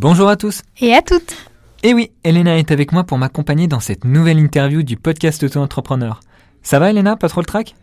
Bonjour 0.00 0.28
à 0.28 0.36
tous 0.36 0.62
Et 0.80 0.94
à 0.94 1.02
toutes 1.02 1.34
Et 1.82 1.92
oui, 1.92 2.12
Elena 2.22 2.56
est 2.56 2.70
avec 2.70 2.92
moi 2.92 3.02
pour 3.02 3.18
m'accompagner 3.18 3.66
dans 3.66 3.80
cette 3.80 4.04
nouvelle 4.04 4.38
interview 4.38 4.84
du 4.84 4.96
podcast 4.96 5.42
Auto-entrepreneur. 5.42 6.20
Ça 6.62 6.78
va 6.78 6.90
Elena, 6.90 7.16
pas 7.16 7.28
trop 7.28 7.40
le 7.40 7.46
trac? 7.46 7.74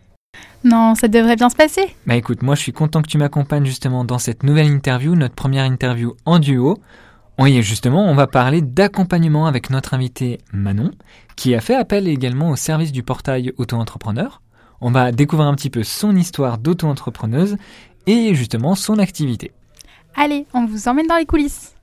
Non, 0.64 0.94
ça 0.94 1.08
devrait 1.08 1.36
bien 1.36 1.50
se 1.50 1.56
passer. 1.56 1.94
Bah 2.06 2.16
écoute, 2.16 2.42
moi 2.42 2.54
je 2.54 2.62
suis 2.62 2.72
content 2.72 3.02
que 3.02 3.08
tu 3.08 3.18
m'accompagnes 3.18 3.66
justement 3.66 4.02
dans 4.06 4.18
cette 4.18 4.44
nouvelle 4.44 4.68
interview, 4.68 5.14
notre 5.14 5.34
première 5.34 5.66
interview 5.66 6.14
en 6.24 6.38
duo. 6.38 6.78
Oui, 7.38 7.60
justement, 7.60 8.06
on 8.06 8.14
va 8.14 8.26
parler 8.26 8.62
d'accompagnement 8.62 9.44
avec 9.44 9.68
notre 9.68 9.92
invité 9.92 10.38
Manon, 10.54 10.92
qui 11.36 11.54
a 11.54 11.60
fait 11.60 11.74
appel 11.74 12.08
également 12.08 12.48
au 12.48 12.56
service 12.56 12.92
du 12.92 13.02
portail 13.02 13.52
Auto-entrepreneur. 13.58 14.40
On 14.80 14.90
va 14.90 15.12
découvrir 15.12 15.48
un 15.48 15.54
petit 15.54 15.68
peu 15.68 15.82
son 15.82 16.16
histoire 16.16 16.56
d'auto-entrepreneuse 16.56 17.58
et 18.06 18.34
justement 18.34 18.74
son 18.74 18.98
activité. 18.98 19.52
Allez, 20.14 20.46
on 20.54 20.64
vous 20.64 20.88
emmène 20.88 21.08
dans 21.08 21.16
les 21.16 21.26
coulisses. 21.26 21.75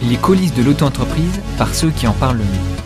Les 0.00 0.16
coulisses 0.16 0.54
de 0.54 0.62
l'auto-entreprise 0.62 1.40
par 1.58 1.74
ceux 1.74 1.90
qui 1.90 2.06
en 2.06 2.12
parlent 2.12 2.38
le 2.38 2.44
mieux. 2.44 2.78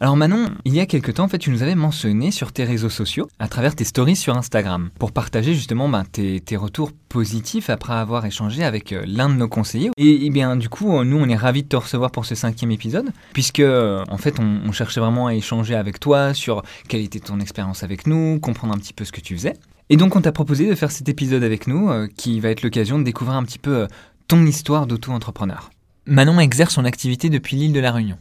Alors 0.00 0.16
Manon, 0.16 0.50
il 0.64 0.74
y 0.74 0.80
a 0.80 0.86
quelque 0.86 1.12
temps, 1.12 1.24
en 1.24 1.28
fait, 1.28 1.38
tu 1.38 1.50
nous 1.50 1.62
avais 1.62 1.76
mentionné 1.76 2.32
sur 2.32 2.52
tes 2.52 2.64
réseaux 2.64 2.90
sociaux, 2.90 3.28
à 3.38 3.46
travers 3.46 3.76
tes 3.76 3.84
stories 3.84 4.16
sur 4.16 4.36
Instagram, 4.36 4.90
pour 4.98 5.12
partager 5.12 5.54
justement 5.54 5.88
ben, 5.88 6.02
tes, 6.04 6.56
retours 6.56 6.90
positifs 7.08 7.70
après 7.70 7.94
avoir 7.94 8.26
échangé 8.26 8.64
avec 8.64 8.92
euh, 8.92 9.04
l'un 9.06 9.28
de 9.28 9.34
nos 9.34 9.48
conseillers. 9.48 9.90
Et, 9.96 10.26
et, 10.26 10.30
bien 10.30 10.56
du 10.56 10.68
coup, 10.68 11.02
nous, 11.04 11.16
on 11.16 11.28
est 11.28 11.36
ravis 11.36 11.62
de 11.62 11.68
te 11.68 11.76
recevoir 11.76 12.10
pour 12.10 12.26
ce 12.26 12.34
cinquième 12.34 12.72
épisode, 12.72 13.10
puisque 13.32 13.60
euh, 13.60 14.04
en 14.10 14.18
fait, 14.18 14.40
on, 14.40 14.72
cherchait 14.72 15.00
vraiment 15.00 15.28
à 15.28 15.34
échanger 15.34 15.76
avec 15.76 16.00
toi 16.00 16.34
sur 16.34 16.62
quelle 16.88 17.00
était 17.02 17.20
ton 17.20 17.38
expérience 17.38 17.84
avec 17.84 18.08
nous, 18.08 18.40
comprendre 18.40 18.74
un 18.74 18.78
petit 18.78 18.92
peu 18.92 19.04
ce 19.04 19.12
que 19.12 19.20
tu 19.20 19.36
faisais. 19.36 19.54
Et 19.88 19.96
donc, 19.96 20.16
on 20.16 20.20
t'a 20.20 20.32
proposé 20.32 20.68
de 20.68 20.74
faire 20.74 20.90
cet 20.90 21.08
épisode 21.08 21.44
avec 21.44 21.68
nous, 21.68 21.90
euh, 21.90 22.08
qui 22.16 22.40
va 22.40 22.50
être 22.50 22.62
l'occasion 22.62 22.98
de 22.98 23.04
découvrir 23.04 23.36
un 23.36 23.44
petit 23.44 23.60
peu 23.60 23.76
euh, 23.76 23.86
ton 24.28 24.44
histoire 24.44 24.86
d'auto-entrepreneur. 24.86 25.70
Manon 26.06 26.38
exerce 26.40 26.74
son 26.74 26.84
activité 26.84 27.30
depuis 27.30 27.56
l'île 27.56 27.72
de 27.72 27.80
la 27.80 27.92
Réunion. 27.92 28.18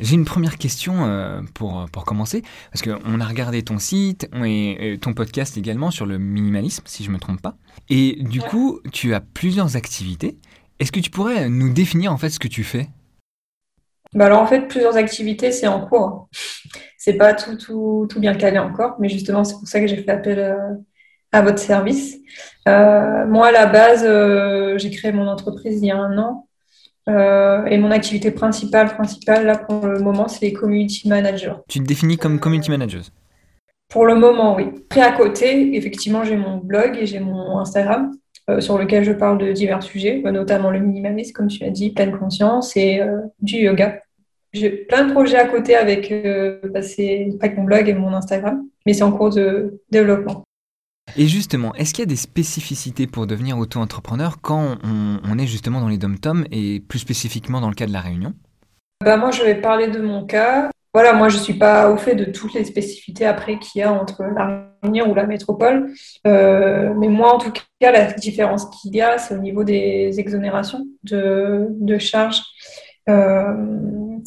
J'ai 0.00 0.14
une 0.14 0.24
première 0.24 0.58
question 0.58 1.06
euh, 1.06 1.40
pour, 1.54 1.86
pour 1.92 2.04
commencer, 2.04 2.42
parce 2.72 2.82
qu'on 2.82 3.20
a 3.20 3.24
regardé 3.24 3.62
ton 3.62 3.78
site 3.78 4.28
et, 4.44 4.98
ton 5.00 5.14
podcast 5.14 5.56
également 5.56 5.92
sur 5.92 6.04
le 6.04 6.18
minimalisme, 6.18 6.82
si 6.86 7.04
je 7.04 7.10
ne 7.10 7.14
me 7.14 7.20
trompe 7.20 7.40
pas. 7.40 7.56
Et 7.88 8.18
du 8.20 8.40
coup, 8.40 8.80
tu 8.92 9.14
as 9.14 9.20
plusieurs 9.20 9.76
activités. 9.76 10.36
Est-ce 10.80 10.90
que 10.90 10.98
tu 10.98 11.10
pourrais 11.10 11.48
nous 11.48 11.72
définir 11.72 12.12
en 12.12 12.16
fait 12.16 12.30
ce 12.30 12.40
que 12.40 12.48
tu 12.48 12.64
fais? 12.64 12.88
Bah 14.14 14.26
alors 14.26 14.40
en 14.40 14.46
fait, 14.46 14.66
plusieurs 14.66 14.96
activités, 14.96 15.52
c'est 15.52 15.68
en 15.68 15.86
cours. 15.86 16.28
C'est 16.98 17.14
pas 17.14 17.34
tout, 17.34 17.56
tout, 17.56 18.06
tout, 18.08 18.18
bien 18.18 18.34
calé 18.34 18.58
encore, 18.58 18.96
mais 18.98 19.08
justement, 19.08 19.44
c'est 19.44 19.54
pour 19.54 19.68
ça 19.68 19.80
que 19.80 19.86
j'ai 19.86 20.02
fait 20.02 20.10
appel 20.10 20.38
à, 21.34 21.42
votre 21.42 21.58
service. 21.58 22.16
Euh, 22.68 23.26
moi, 23.26 23.48
à 23.48 23.52
la 23.52 23.66
base, 23.66 24.04
euh, 24.06 24.78
j'ai 24.78 24.90
créé 24.90 25.12
mon 25.12 25.26
entreprise 25.28 25.80
il 25.80 25.86
y 25.86 25.90
a 25.90 25.96
un 25.96 26.16
an. 26.18 26.48
Euh, 27.08 27.66
et 27.66 27.76
mon 27.76 27.90
activité 27.90 28.30
principale, 28.30 28.94
principale, 28.94 29.44
là, 29.44 29.58
pour 29.58 29.86
le 29.86 30.00
moment, 30.00 30.26
c'est 30.28 30.46
les 30.46 30.52
community 30.52 31.08
managers. 31.08 31.54
Tu 31.68 31.80
te 31.80 31.84
définis 31.84 32.16
comme 32.16 32.40
community 32.40 32.70
manager? 32.70 33.02
Pour 33.90 34.06
le 34.06 34.14
moment, 34.14 34.56
oui. 34.56 34.70
Après, 34.86 35.02
à 35.02 35.12
côté, 35.12 35.76
effectivement, 35.76 36.24
j'ai 36.24 36.36
mon 36.36 36.56
blog 36.56 36.96
et 36.98 37.06
j'ai 37.06 37.20
mon 37.20 37.58
Instagram 37.58 38.12
sur 38.58 38.76
lequel 38.76 39.04
je 39.04 39.12
parle 39.12 39.38
de 39.38 39.52
divers 39.52 39.82
sujets, 39.82 40.20
notamment 40.22 40.70
le 40.70 40.78
minimalisme, 40.78 41.32
comme 41.32 41.48
tu 41.48 41.64
as 41.64 41.70
dit, 41.70 41.90
pleine 41.90 42.18
conscience 42.18 42.76
et 42.76 43.00
du 43.40 43.56
yoga. 43.56 44.00
J'ai 44.54 44.70
plein 44.70 45.04
de 45.04 45.12
projets 45.12 45.36
à 45.36 45.48
côté 45.48 45.74
avec, 45.74 46.12
euh, 46.12 46.60
bah, 46.72 46.78
avec 46.78 47.58
mon 47.58 47.64
blog 47.64 47.88
et 47.88 47.92
mon 47.92 48.14
Instagram, 48.14 48.64
mais 48.86 48.94
c'est 48.94 49.02
en 49.02 49.10
cours 49.10 49.30
de 49.30 49.80
développement. 49.90 50.44
Et 51.16 51.28
justement, 51.28 51.74
est-ce 51.74 51.92
qu'il 51.92 52.02
y 52.02 52.06
a 52.06 52.06
des 52.06 52.16
spécificités 52.16 53.06
pour 53.06 53.26
devenir 53.26 53.58
auto-entrepreneur 53.58 54.40
quand 54.40 54.78
on, 54.82 55.38
est 55.38 55.46
justement 55.46 55.80
dans 55.80 55.88
les 55.88 55.98
dom-toms 55.98 56.44
et 56.50 56.80
plus 56.80 56.98
spécifiquement 56.98 57.60
dans 57.60 57.68
le 57.68 57.74
cas 57.74 57.86
de 57.86 57.92
la 57.92 58.00
Réunion? 58.00 58.34
Bah 59.04 59.16
Moi, 59.16 59.30
je 59.30 59.42
vais 59.42 59.54
parler 59.54 59.88
de 59.88 60.00
mon 60.00 60.24
cas. 60.24 60.70
Voilà, 60.92 61.12
moi, 61.12 61.28
je 61.28 61.36
ne 61.36 61.42
suis 61.42 61.54
pas 61.54 61.90
au 61.90 61.96
fait 61.96 62.14
de 62.14 62.24
toutes 62.24 62.54
les 62.54 62.64
spécificités 62.64 63.26
après 63.26 63.58
qu'il 63.58 63.80
y 63.80 63.82
a 63.82 63.92
entre 63.92 64.22
la 64.22 64.70
Réunion 64.82 65.10
ou 65.10 65.14
la 65.14 65.26
métropole. 65.26 65.92
Euh, 66.26 66.94
mais 66.96 67.08
moi, 67.08 67.34
en 67.34 67.38
tout 67.38 67.52
cas, 67.80 67.92
la 67.92 68.12
différence 68.12 68.66
qu'il 68.66 68.94
y 68.94 69.00
a, 69.00 69.18
c'est 69.18 69.34
au 69.34 69.38
niveau 69.38 69.64
des 69.64 70.18
exonérations 70.18 70.86
de, 71.02 71.98
charges. 71.98 72.42
Euh, 73.08 73.54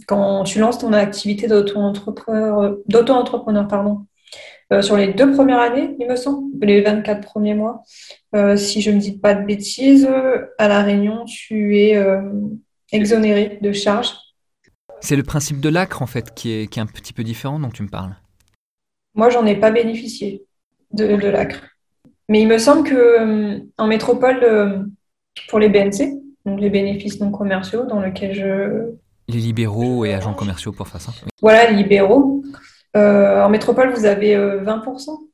quand 0.07 0.43
tu 0.43 0.59
lances 0.59 0.77
ton 0.77 0.93
activité 0.93 1.47
d'auto-entrepreneur 1.47 2.77
pardon, 3.67 4.05
euh, 4.73 4.81
sur 4.81 4.97
les 4.97 5.13
deux 5.13 5.31
premières 5.31 5.59
années, 5.59 5.95
il 5.99 6.07
me 6.07 6.15
semble, 6.15 6.65
les 6.65 6.81
24 6.81 7.21
premiers 7.21 7.53
mois. 7.53 7.83
Euh, 8.35 8.57
si 8.57 8.81
je 8.81 8.91
ne 8.91 8.99
dis 8.99 9.17
pas 9.17 9.33
de 9.33 9.45
bêtises, 9.45 10.09
à 10.57 10.67
La 10.67 10.83
Réunion, 10.83 11.23
tu 11.25 11.77
es 11.77 11.95
euh, 11.95 12.21
exonéré 12.91 13.59
de 13.61 13.71
charges. 13.71 14.13
C'est 14.99 15.15
le 15.15 15.23
principe 15.23 15.61
de 15.61 15.69
l'ACRE, 15.69 16.01
en 16.01 16.07
fait, 16.07 16.33
qui 16.33 16.51
est, 16.51 16.67
qui 16.67 16.79
est, 16.79 16.81
un 16.81 16.87
petit 16.87 17.13
peu 17.13 17.23
différent 17.23 17.59
dont 17.59 17.69
tu 17.69 17.83
me 17.83 17.87
parles. 17.87 18.15
Moi, 19.15 19.29
j'en 19.29 19.45
ai 19.45 19.55
pas 19.55 19.71
bénéficié 19.71 20.43
de, 20.91 21.15
de 21.15 21.27
l'ACRE. 21.27 21.61
Mais 22.29 22.41
il 22.41 22.47
me 22.47 22.57
semble 22.57 22.87
que 22.87 23.61
en 23.77 23.87
métropole, 23.87 24.89
pour 25.47 25.59
les 25.59 25.69
BNC, 25.69 26.19
donc 26.45 26.59
les 26.59 26.69
bénéfices 26.69 27.21
non 27.21 27.31
commerciaux, 27.31 27.85
dans 27.85 28.01
lesquels 28.01 28.33
je... 28.33 28.91
Les 29.29 29.39
libéraux 29.39 30.03
et 30.03 30.13
agents 30.13 30.33
commerciaux, 30.33 30.73
pour 30.73 30.87
faire 30.87 30.99
ça. 30.99 31.11
Oui. 31.23 31.29
Voilà, 31.41 31.69
les 31.69 31.77
libéraux. 31.77 32.43
Euh, 32.95 33.43
en 33.43 33.49
métropole, 33.49 33.91
vous 33.93 34.05
avez 34.05 34.35
euh, 34.35 34.63
20% 34.63 35.27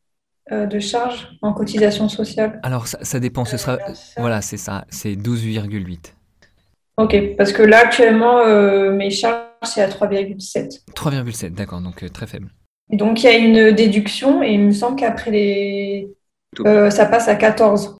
euh, 0.51 0.65
de 0.65 0.79
charges 0.79 1.29
en 1.41 1.53
cotisation 1.53 2.09
sociale. 2.09 2.59
Alors, 2.63 2.87
ça, 2.87 2.97
ça 3.01 3.19
dépend. 3.19 3.45
Ce 3.45 3.57
sera, 3.57 3.77
voilà, 4.17 4.41
c'est 4.41 4.57
ça. 4.57 4.85
C'est 4.89 5.13
12,8. 5.13 6.13
Ok, 6.97 7.15
parce 7.37 7.51
que 7.51 7.63
là, 7.63 7.79
actuellement, 7.79 8.39
euh, 8.39 8.91
mes 8.91 9.09
charges, 9.09 9.47
c'est 9.63 9.81
à 9.81 9.87
3,7. 9.87 10.83
3,7, 10.93 11.53
d'accord, 11.53 11.81
donc 11.81 12.03
euh, 12.03 12.09
très 12.09 12.27
faible. 12.27 12.49
Donc, 12.89 13.23
il 13.23 13.25
y 13.25 13.29
a 13.29 13.37
une 13.37 13.71
déduction 13.71 14.43
et 14.43 14.51
il 14.53 14.59
me 14.59 14.71
semble 14.71 14.97
qu'après 14.97 15.31
les. 15.31 16.13
Euh, 16.65 16.89
ça 16.91 17.05
passe 17.07 17.27
à 17.27 17.35
14. 17.35 17.97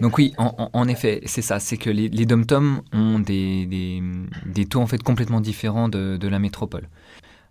Donc 0.00 0.18
oui, 0.18 0.32
en, 0.36 0.54
en, 0.58 0.70
en 0.72 0.88
effet, 0.88 1.22
c'est 1.24 1.42
ça, 1.42 1.58
c'est 1.58 1.76
que 1.76 1.90
les, 1.90 2.08
les 2.08 2.26
dom-toms 2.26 2.82
ont 2.92 3.18
des, 3.18 3.66
des, 3.66 4.02
des, 4.46 4.66
taux 4.66 4.80
en 4.80 4.86
fait 4.86 5.02
complètement 5.02 5.40
différents 5.40 5.88
de, 5.88 6.16
de 6.16 6.28
la 6.28 6.38
métropole. 6.38 6.88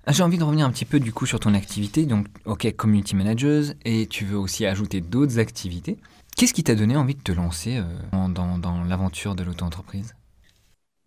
Ah, 0.09 0.13
j'ai 0.13 0.23
envie 0.23 0.37
de 0.37 0.43
revenir 0.45 0.65
un 0.65 0.71
petit 0.71 0.85
peu 0.85 1.01
du 1.01 1.11
coup 1.11 1.25
sur 1.25 1.37
ton 1.37 1.53
activité, 1.53 2.05
donc 2.05 2.27
ok, 2.45 2.73
community 2.77 3.13
managers, 3.13 3.73
et 3.83 4.07
tu 4.07 4.23
veux 4.23 4.37
aussi 4.37 4.65
ajouter 4.65 5.01
d'autres 5.01 5.37
activités. 5.37 5.97
Qu'est-ce 6.37 6.53
qui 6.53 6.63
t'a 6.63 6.75
donné 6.75 6.95
envie 6.95 7.15
de 7.15 7.21
te 7.21 7.33
lancer 7.33 7.75
euh, 7.75 8.27
dans, 8.29 8.83
l'aventure 8.87 9.35
de 9.35 9.43
l'auto-entreprise? 9.43 10.15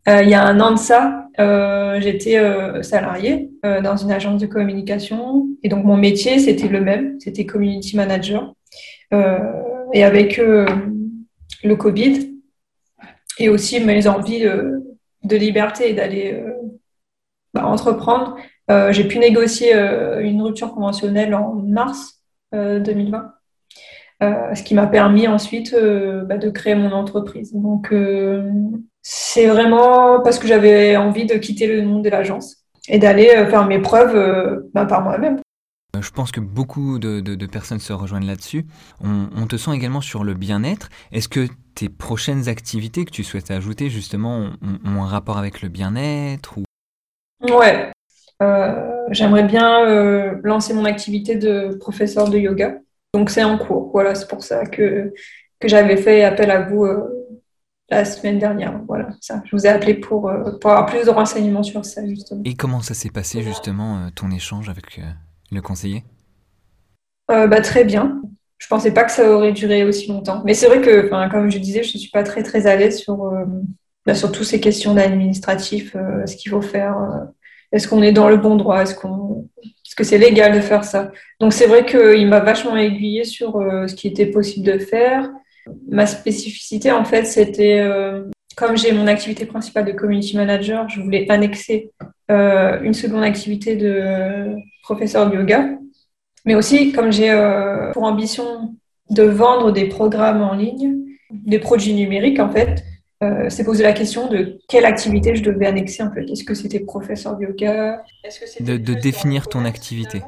Euh, 0.07 0.23
Il 0.23 0.29
y 0.29 0.35
a 0.35 0.45
un 0.45 0.61
an 0.61 0.73
de 0.73 0.77
ça, 0.77 1.29
euh, 1.39 1.99
j'étais 1.99 2.37
salariée 2.83 3.49
dans 3.63 3.97
une 3.97 4.13
agence 4.13 4.39
de 4.39 4.47
communication, 4.47 5.49
et 5.63 5.71
donc 5.71 5.87
mon 5.87 5.97
métier 5.97 6.39
c'était 6.39 6.69
le 6.69 6.83
même, 6.83 7.19
c'était 7.21 7.47
community 7.47 7.97
manager. 7.97 8.55
et 9.95 10.05
avec 10.05 10.37
le 10.37 11.75
Covid 11.75 12.35
et 13.39 13.49
aussi 13.49 13.81
mes 13.81 14.07
envies 14.07 14.45
de 15.25 15.37
liberté 15.37 15.89
et 15.89 15.95
d'aller 15.95 16.45
bah, 17.55 17.67
entreprendre, 17.67 18.37
euh, 18.71 18.93
j'ai 18.93 19.05
pu 19.05 19.19
négocier 19.19 19.75
euh, 19.75 20.21
une 20.21 20.41
rupture 20.43 20.73
conventionnelle 20.73 21.35
en 21.35 21.55
mars 21.55 22.21
euh, 22.55 22.79
2020, 22.81 23.35
ce 24.55 24.63
qui 24.63 24.75
m'a 24.75 24.87
permis 24.87 25.27
ensuite 25.27 25.75
bah, 25.75 26.37
de 26.37 26.51
créer 26.51 26.75
mon 26.75 26.93
entreprise. 26.93 27.53
Donc, 27.55 27.95
c'est 29.03 29.47
vraiment 29.47 30.21
parce 30.21 30.39
que 30.39 30.47
j'avais 30.47 30.97
envie 30.97 31.27
de 31.27 31.35
quitter 31.35 31.67
le 31.67 31.83
monde 31.85 32.05
de 32.05 32.11
l'agence 32.11 32.57
et 32.89 32.99
d'aller 32.99 33.29
faire 33.49 33.67
mes 33.67 33.79
preuves 33.79 34.63
bah, 34.75 34.85
par 34.85 35.03
moi-même. 35.03 35.41
Je 35.99 36.11
pense 36.11 36.31
que 36.31 36.41
beaucoup 36.41 36.99
de, 36.99 37.21
de, 37.21 37.35
de 37.35 37.47
personnes 37.47 37.81
se 37.81 37.93
rejoignent 37.93 38.27
là-dessus. 38.27 38.65
On, 39.03 39.29
on, 39.37 39.47
te 39.47 39.57
sent 39.57 39.73
également 39.75 40.01
sur 40.01 40.23
le 40.23 40.35
bien-être. 40.35 40.89
Est-ce 41.11 41.29
que 41.29 41.49
tes 41.75 41.89
prochaines 41.89 42.49
activités 42.49 43.05
que 43.05 43.11
tu 43.11 43.25
souhaites 43.25 43.51
ajouter 43.51 43.91
justement 43.91 44.39
ont, 44.39 44.79
ont 44.85 45.03
un 45.03 45.07
rapport 45.07 45.37
avec 45.37 45.63
le 45.63 45.69
bien-être 45.69 46.59
ou... 46.59 46.65
Ouais, 47.43 47.91
euh, 47.91 47.91
j'aimerais 49.11 49.45
bien 49.45 49.87
euh, 49.87 50.41
lancer 50.43 50.73
mon 50.75 50.85
activité 50.85 51.37
de 51.37 51.77
professeur 51.79 52.29
de 52.29 52.39
yoga. 52.39 52.79
Donc 53.13 53.31
c'est 53.31 53.43
en 53.43 53.59
cours. 53.59 53.91
Voilà, 53.93 54.15
c'est 54.15 54.29
pour 54.29 54.43
ça 54.43 54.65
que, 54.67 55.13
que 55.59 55.69
j'avais 55.69 55.97
fait 55.97 56.25
appel 56.25 56.51
à 56.51 56.63
vous 56.63 56.85
euh, 56.85 57.09
la 57.91 58.05
semaine 58.05 58.39
dernière. 58.39 58.81
Voilà, 58.87 59.09
ça. 59.21 59.43
Je 59.45 59.57
vous 59.57 59.67
ai 59.67 59.69
appelé 59.69 59.95
pour, 59.95 60.31
pour 60.61 60.71
avoir 60.71 60.87
plus 60.87 61.05
de 61.05 61.11
renseignements 61.11 61.63
sur 61.63 61.85
ça, 61.85 62.07
justement. 62.07 62.43
Et 62.45 62.55
comment 62.55 62.81
ça 62.81 62.95
s'est 62.95 63.11
passé, 63.11 63.43
justement, 63.43 64.09
ton 64.15 64.31
échange 64.31 64.69
avec 64.69 65.01
le 65.51 65.61
conseiller? 65.61 66.05
Bah, 67.29 67.61
Très 67.61 67.85
bien. 67.85 68.23
Je 68.59 68.69
pensais 68.69 68.93
pas 68.93 69.05
que 69.05 69.11
ça 69.11 69.29
aurait 69.33 69.53
duré 69.53 69.85
aussi 69.85 70.07
longtemps. 70.07 70.43
Mais 70.45 70.55
c'est 70.55 70.67
vrai 70.67 70.81
que, 70.81 71.09
comme 71.31 71.51
je 71.51 71.59
disais, 71.59 71.83
je 71.83 71.95
ne 71.95 71.99
suis 71.99 72.11
pas 72.11 72.23
très, 72.23 72.43
très 72.43 72.67
à 72.67 72.77
l'aise 72.77 72.99
sur, 72.99 73.33
bah, 74.07 74.15
sur 74.15 74.31
toutes 74.31 74.47
ces 74.47 74.61
questions 74.61 74.95
d'administratif, 74.95 75.97
ce 76.27 76.37
qu'il 76.37 76.53
faut 76.53 76.63
faire 76.63 76.97
est-ce 77.73 77.89
qu'on 77.89 78.03
est 78.03 78.13
dans 78.13 78.29
le 78.29 78.37
bon 78.37 78.57
droit? 78.57 78.83
Est-ce 78.83 78.95
qu'on 78.95 79.49
que 80.01 80.07
c'est 80.07 80.19
légal 80.19 80.55
de 80.55 80.61
faire 80.61 80.83
ça? 80.83 81.13
Donc 81.41 81.53
c'est 81.53 81.67
vrai 81.67 81.85
qu'il 81.85 82.27
m'a 82.27 82.41
vachement 82.41 82.75
aiguillé 82.75 83.25
sur 83.25 83.57
euh, 83.57 83.87
ce 83.87 83.95
qui 83.95 84.09
était 84.09 84.27
possible 84.27 84.65
de 84.65 84.79
faire. 84.79 85.31
Ma 85.89 86.07
spécificité, 86.07 86.91
en 86.91 87.05
fait, 87.05 87.25
c'était, 87.25 87.81
euh, 87.81 88.25
comme 88.57 88.79
j'ai 88.79 88.93
mon 88.93 89.07
activité 89.07 89.45
principale 89.45 89.85
de 89.85 89.93
community 89.93 90.39
manager, 90.39 90.89
je 90.89 91.03
voulais 91.03 91.27
annexer 91.29 91.91
euh, 92.31 92.81
une 92.83 92.95
seconde 92.95 93.25
activité 93.25 93.77
de 93.77 94.55
professeur 94.83 95.29
de 95.29 95.37
yoga. 95.37 95.69
Mais 96.47 96.55
aussi, 96.55 96.93
comme 96.93 97.13
j'ai 97.13 97.31
pour 97.93 98.05
ambition 98.05 98.75
de 99.11 99.25
vendre 99.25 99.71
des 99.71 99.85
programmes 99.85 100.41
en 100.41 100.55
ligne, 100.55 100.97
des 101.31 101.59
produits 101.59 101.93
numériques, 101.93 102.41
en 102.41 102.51
fait, 102.51 102.83
euh, 103.23 103.51
c'est 103.51 103.65
posé 103.65 103.83
la 103.83 103.93
question 103.93 104.29
de 104.29 104.59
quelle 104.69 104.85
activité 104.85 105.37
je 105.37 105.43
devais 105.43 105.67
annexer 105.67 106.03
en 106.03 106.11
fait. 106.11 106.25
Est-ce 106.25 106.45
que 106.45 106.55
c'était 106.55 106.81
professeur 106.81 107.37
de 107.37 107.45
yoga? 107.45 108.03
De, 108.61 108.77
de 108.77 108.95
définir 108.95 109.49
ton 109.49 109.65
activité. 109.65 110.23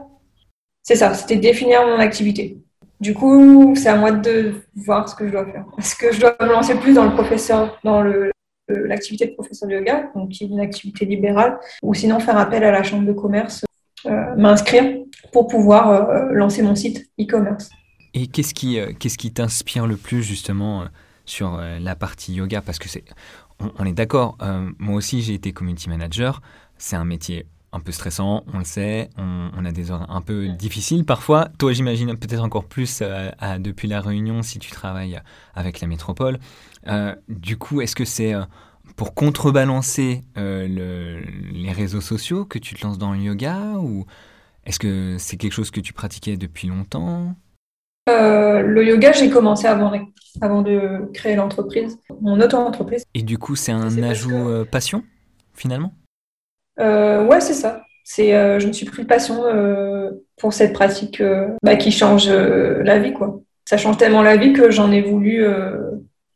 C'est 0.83 0.97
ça, 0.97 1.15
c'était 1.15 1.37
définir 1.37 1.87
mon 1.87 1.99
activité. 1.99 2.59
Du 3.01 3.15
coup, 3.15 3.75
c'est 3.75 3.89
à 3.89 3.97
moi 3.97 4.13
de 4.13 4.55
voir 4.77 5.09
ce 5.09 5.15
que 5.15 5.27
je 5.27 5.33
dois 5.33 5.45
faire. 5.45 5.65
Est-ce 5.79 5.97
que 5.97 6.13
je 6.13 6.21
dois 6.21 6.37
me 6.41 6.47
lancer 6.47 6.75
plus 6.77 6.95
dans 6.95 7.05
le 7.05 7.13
professeur, 7.13 7.79
dans 7.83 8.03
le 8.03 8.31
l'activité 8.69 9.27
de 9.27 9.33
professeur 9.33 9.69
de 9.69 9.75
yoga, 9.75 10.11
donc 10.15 10.31
qui 10.31 10.45
est 10.45 10.47
une 10.47 10.61
activité 10.61 11.05
libérale, 11.05 11.59
ou 11.83 11.95
sinon 11.95 12.21
faire 12.21 12.39
appel 12.39 12.65
à 12.65 12.71
la 12.71 12.83
chambre 12.83 13.07
de 13.07 13.13
commerce, 13.13 13.65
euh, 14.07 14.35
m'inscrire 14.37 14.99
pour 15.33 15.47
pouvoir 15.47 15.91
euh, 15.91 16.33
lancer 16.33 16.63
mon 16.63 16.75
site 16.75 17.11
e-commerce. 17.21 17.71
Et 18.15 18.27
qu'est-ce 18.27 18.55
qui, 18.55 18.79
euh, 18.79 18.93
qu'est-ce 18.99 19.19
qui 19.19 19.33
t'inspire 19.33 19.87
le 19.87 19.97
plus 19.97 20.23
justement 20.23 20.85
sur 21.25 21.57
la 21.59 21.97
partie 21.97 22.35
yoga 22.35 22.61
Parce 22.61 22.79
que 22.79 22.89
c'est, 22.89 23.05
on, 23.79 23.85
est 23.85 23.93
d'accord, 23.93 24.37
moi 24.79 24.97
aussi 24.97 25.23
j'ai 25.23 25.35
été 25.35 25.53
community 25.53 25.89
manager, 25.89 26.43
c'est 26.79 26.97
un 26.97 27.05
métier 27.05 27.47
un 27.75 27.81
peu 27.81 27.93
stressant, 27.93 28.45
on 28.53 28.59
le 28.59 28.65
sait, 28.65 29.09
on, 29.17 29.65
a 29.65 29.73
des 29.73 29.91
horaires 29.91 30.11
un 30.11 30.21
peu 30.21 30.49
difficiles 30.49 31.05
parfois. 31.05 31.49
Toi, 31.59 31.73
j'imagine 31.73 32.17
peut-être 32.17 32.43
encore 32.43 32.67
plus 32.67 33.03
depuis 33.59 33.89
la 33.89 34.01
réunion 34.01 34.43
si 34.43 34.59
tu 34.59 34.71
travailles 34.71 35.21
avec 35.55 35.81
la 35.81 35.89
métropole. 35.89 36.39
du 37.29 37.57
coup, 37.57 37.81
est-ce 37.81 37.97
que 37.97 38.05
c'est 38.05 38.35
pour 38.97 39.15
contrebalancer 39.15 40.23
les 40.37 41.73
réseaux 41.73 42.03
sociaux 42.03 42.45
que 42.45 42.59
tu 42.59 42.75
te 42.75 42.87
lances 42.87 42.99
dans 42.99 43.13
le 43.13 43.21
yoga 43.21 43.77
ou 43.79 44.05
est-ce 44.65 44.79
que 44.79 45.17
c'est 45.19 45.37
quelque 45.37 45.53
chose 45.53 45.71
que 45.71 45.81
tu 45.81 45.93
pratiquais 45.93 46.37
depuis 46.37 46.69
longtemps? 46.69 47.35
Euh, 48.09 48.63
Le 48.63 48.85
yoga, 48.85 49.13
j'ai 49.13 49.31
commencé 49.31 49.67
avant, 49.67 49.93
avant 50.41 50.63
de 50.63 51.11
créer 51.15 51.37
l'entreprise, 51.37 51.99
mon 52.21 52.41
auto-entreprise. 52.41 53.05
Et 53.15 53.23
du 53.23 53.39
coup, 53.39 53.57
c'est 53.57 53.73
un 53.73 54.03
ajout 54.03 54.49
euh, 54.49 54.65
passion, 54.65 55.03
finalement? 55.55 55.93
Euh, 56.81 57.25
Ouais, 57.27 57.41
c'est 57.41 57.55
ça. 57.55 57.83
C'est, 58.05 58.35
euh, 58.35 58.59
je 58.59 58.67
me 58.67 58.73
suis 58.73 58.87
pris 58.87 59.05
passion 59.05 59.45
pour 60.37 60.53
cette 60.53 60.73
pratique 60.73 61.23
bah, 61.63 61.77
qui 61.77 61.93
change 61.93 62.29
la 62.29 62.99
vie. 62.99 63.13
quoi. 63.13 63.41
Ça 63.65 63.77
change 63.77 63.97
tellement 63.97 64.23
la 64.23 64.37
vie 64.37 64.53
que 64.53 64.71
j'en 64.71 64.91
ai 64.91 65.03
voulu, 65.03 65.45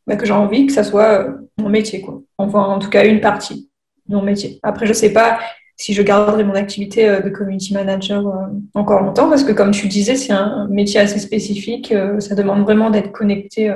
bah, 0.05 0.15
que 0.15 0.25
j'ai 0.25 0.33
envie 0.33 0.65
que 0.65 0.73
ça 0.73 0.83
soit 0.83 1.27
mon 1.57 1.69
métier. 1.69 2.01
Quoi. 2.01 2.21
Enfin, 2.37 2.61
en 2.61 2.79
tout 2.79 2.89
cas, 2.89 3.05
une 3.05 3.19
partie 3.19 3.69
de 4.07 4.15
mon 4.15 4.21
métier. 4.23 4.59
Après, 4.63 4.85
je 4.85 4.93
sais 4.93 5.11
pas 5.11 5.39
si 5.77 5.93
je 5.93 6.01
garderai 6.01 6.43
mon 6.43 6.55
activité 6.55 7.07
euh, 7.07 7.21
de 7.21 7.29
community 7.29 7.73
manager 7.73 8.27
euh, 8.27 8.47
encore 8.73 9.01
longtemps, 9.01 9.29
parce 9.29 9.43
que 9.43 9.51
comme 9.51 9.71
tu 9.71 9.87
disais, 9.87 10.15
c'est 10.15 10.33
un 10.33 10.67
métier 10.69 10.99
assez 10.99 11.19
spécifique. 11.19 11.91
Euh, 11.91 12.19
ça 12.19 12.35
demande 12.35 12.63
vraiment 12.63 12.89
d'être 12.89 13.11
connecté 13.11 13.73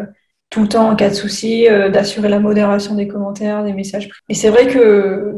tout 0.50 0.64
le 0.64 0.68
temps 0.68 0.90
en 0.90 0.96
cas 0.98 1.10
de 1.10 1.14
souci, 1.14 1.66
d'assurer 1.94 2.28
la 2.28 2.40
modération 2.40 2.96
des 2.96 3.08
commentaires, 3.08 3.64
des 3.64 3.72
messages. 3.72 4.10
Et 4.28 4.34
c'est 4.34 4.50
vrai 4.50 4.68
que 4.68 5.36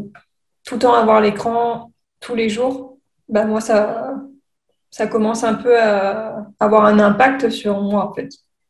tout 0.65 0.75
le 0.75 0.79
temps 0.79 0.93
avoir 0.93 1.21
l'écran 1.21 1.91
tous 2.19 2.33
les 2.33 2.49
jours, 2.49 2.97
bah 3.29 3.45
moi 3.45 3.61
ça, 3.61 4.15
ça 4.89 5.05
commence 5.05 5.43
un 5.43 5.53
peu 5.53 5.79
à 5.79 6.47
avoir 6.59 6.85
un 6.85 6.97
impact 6.97 7.51
sur 7.51 7.79
moi 7.79 8.09
en 8.09 8.13
fait. 8.15 8.29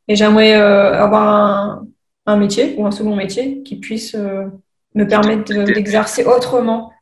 Et 0.09 0.17
j'aimerais 0.17 0.51
avoir 0.53 1.29
un, 1.29 1.87
un, 2.25 2.35
métier 2.35 2.75
ou 2.77 2.85
un 2.85 2.91
second 2.91 3.15
métier 3.15 3.63
qui 3.63 3.77
puisse 3.77 4.13
me 4.13 5.07
permettre 5.07 5.53
d'exercer 5.63 6.25
autrement 6.25 6.92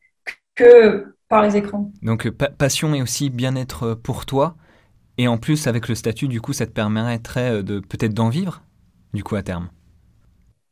que 0.62 1.16
par 1.30 1.44
les 1.44 1.58
écrans. 1.58 1.92
Donc 2.02 2.30
passion 2.30 2.94
et 2.94 3.02
aussi 3.02 3.30
bien-être 3.30 3.94
pour 3.94 4.25
toi. 4.25 4.56
Et 5.18 5.28
en 5.28 5.38
plus, 5.38 5.68
avec 5.68 5.88
le 5.88 5.96
statut, 5.96 6.28
du 6.28 6.42
coup, 6.42 6.54
ça 6.54 6.66
te 6.66 6.72
permettrait 6.72 7.52
euh, 7.52 7.62
de 7.63 7.80
peut-être 7.80 8.13
d'en 8.13 8.30
vivre, 8.30 8.63
du 9.13 9.24
coup, 9.24 9.36
à 9.36 9.44
terme. 9.44 9.69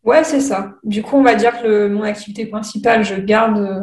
Ouais, 0.04 0.24
c'est 0.24 0.40
ça. 0.40 0.76
Du 0.84 1.04
coup, 1.04 1.18
on 1.18 1.24
va 1.24 1.36
dire 1.36 1.62
que 1.62 1.88
mon 1.88 2.04
activité 2.04 2.46
principale, 2.46 3.04
je 3.04 3.16
garde, 3.16 3.60
euh, 3.60 3.82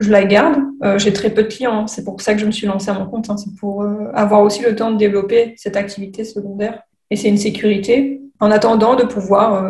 je 0.00 0.10
la 0.10 0.24
garde. 0.24 0.58
Euh, 0.82 0.98
j'ai 0.98 1.12
très 1.12 1.30
peu 1.30 1.44
de 1.44 1.48
clients, 1.48 1.82
hein. 1.82 1.86
c'est 1.86 2.02
pour 2.02 2.20
ça 2.20 2.34
que 2.34 2.40
je 2.40 2.46
me 2.46 2.50
suis 2.50 2.66
lancée 2.66 2.90
à 2.90 2.94
mon 2.94 3.06
compte. 3.06 3.28
Hein. 3.30 3.36
C'est 3.36 3.54
pour 3.56 3.84
avoir 4.14 4.42
aussi 4.42 4.62
le 4.62 4.74
temps 4.74 4.90
de 4.90 4.96
développer 4.96 5.54
cette 5.56 5.76
activité 5.76 6.24
secondaire. 6.24 6.82
Et 7.10 7.16
c'est 7.16 7.28
une 7.28 7.38
sécurité 7.38 8.20
en 8.40 8.50
attendant 8.50 8.96
de 8.96 9.04
pouvoir 9.04 9.64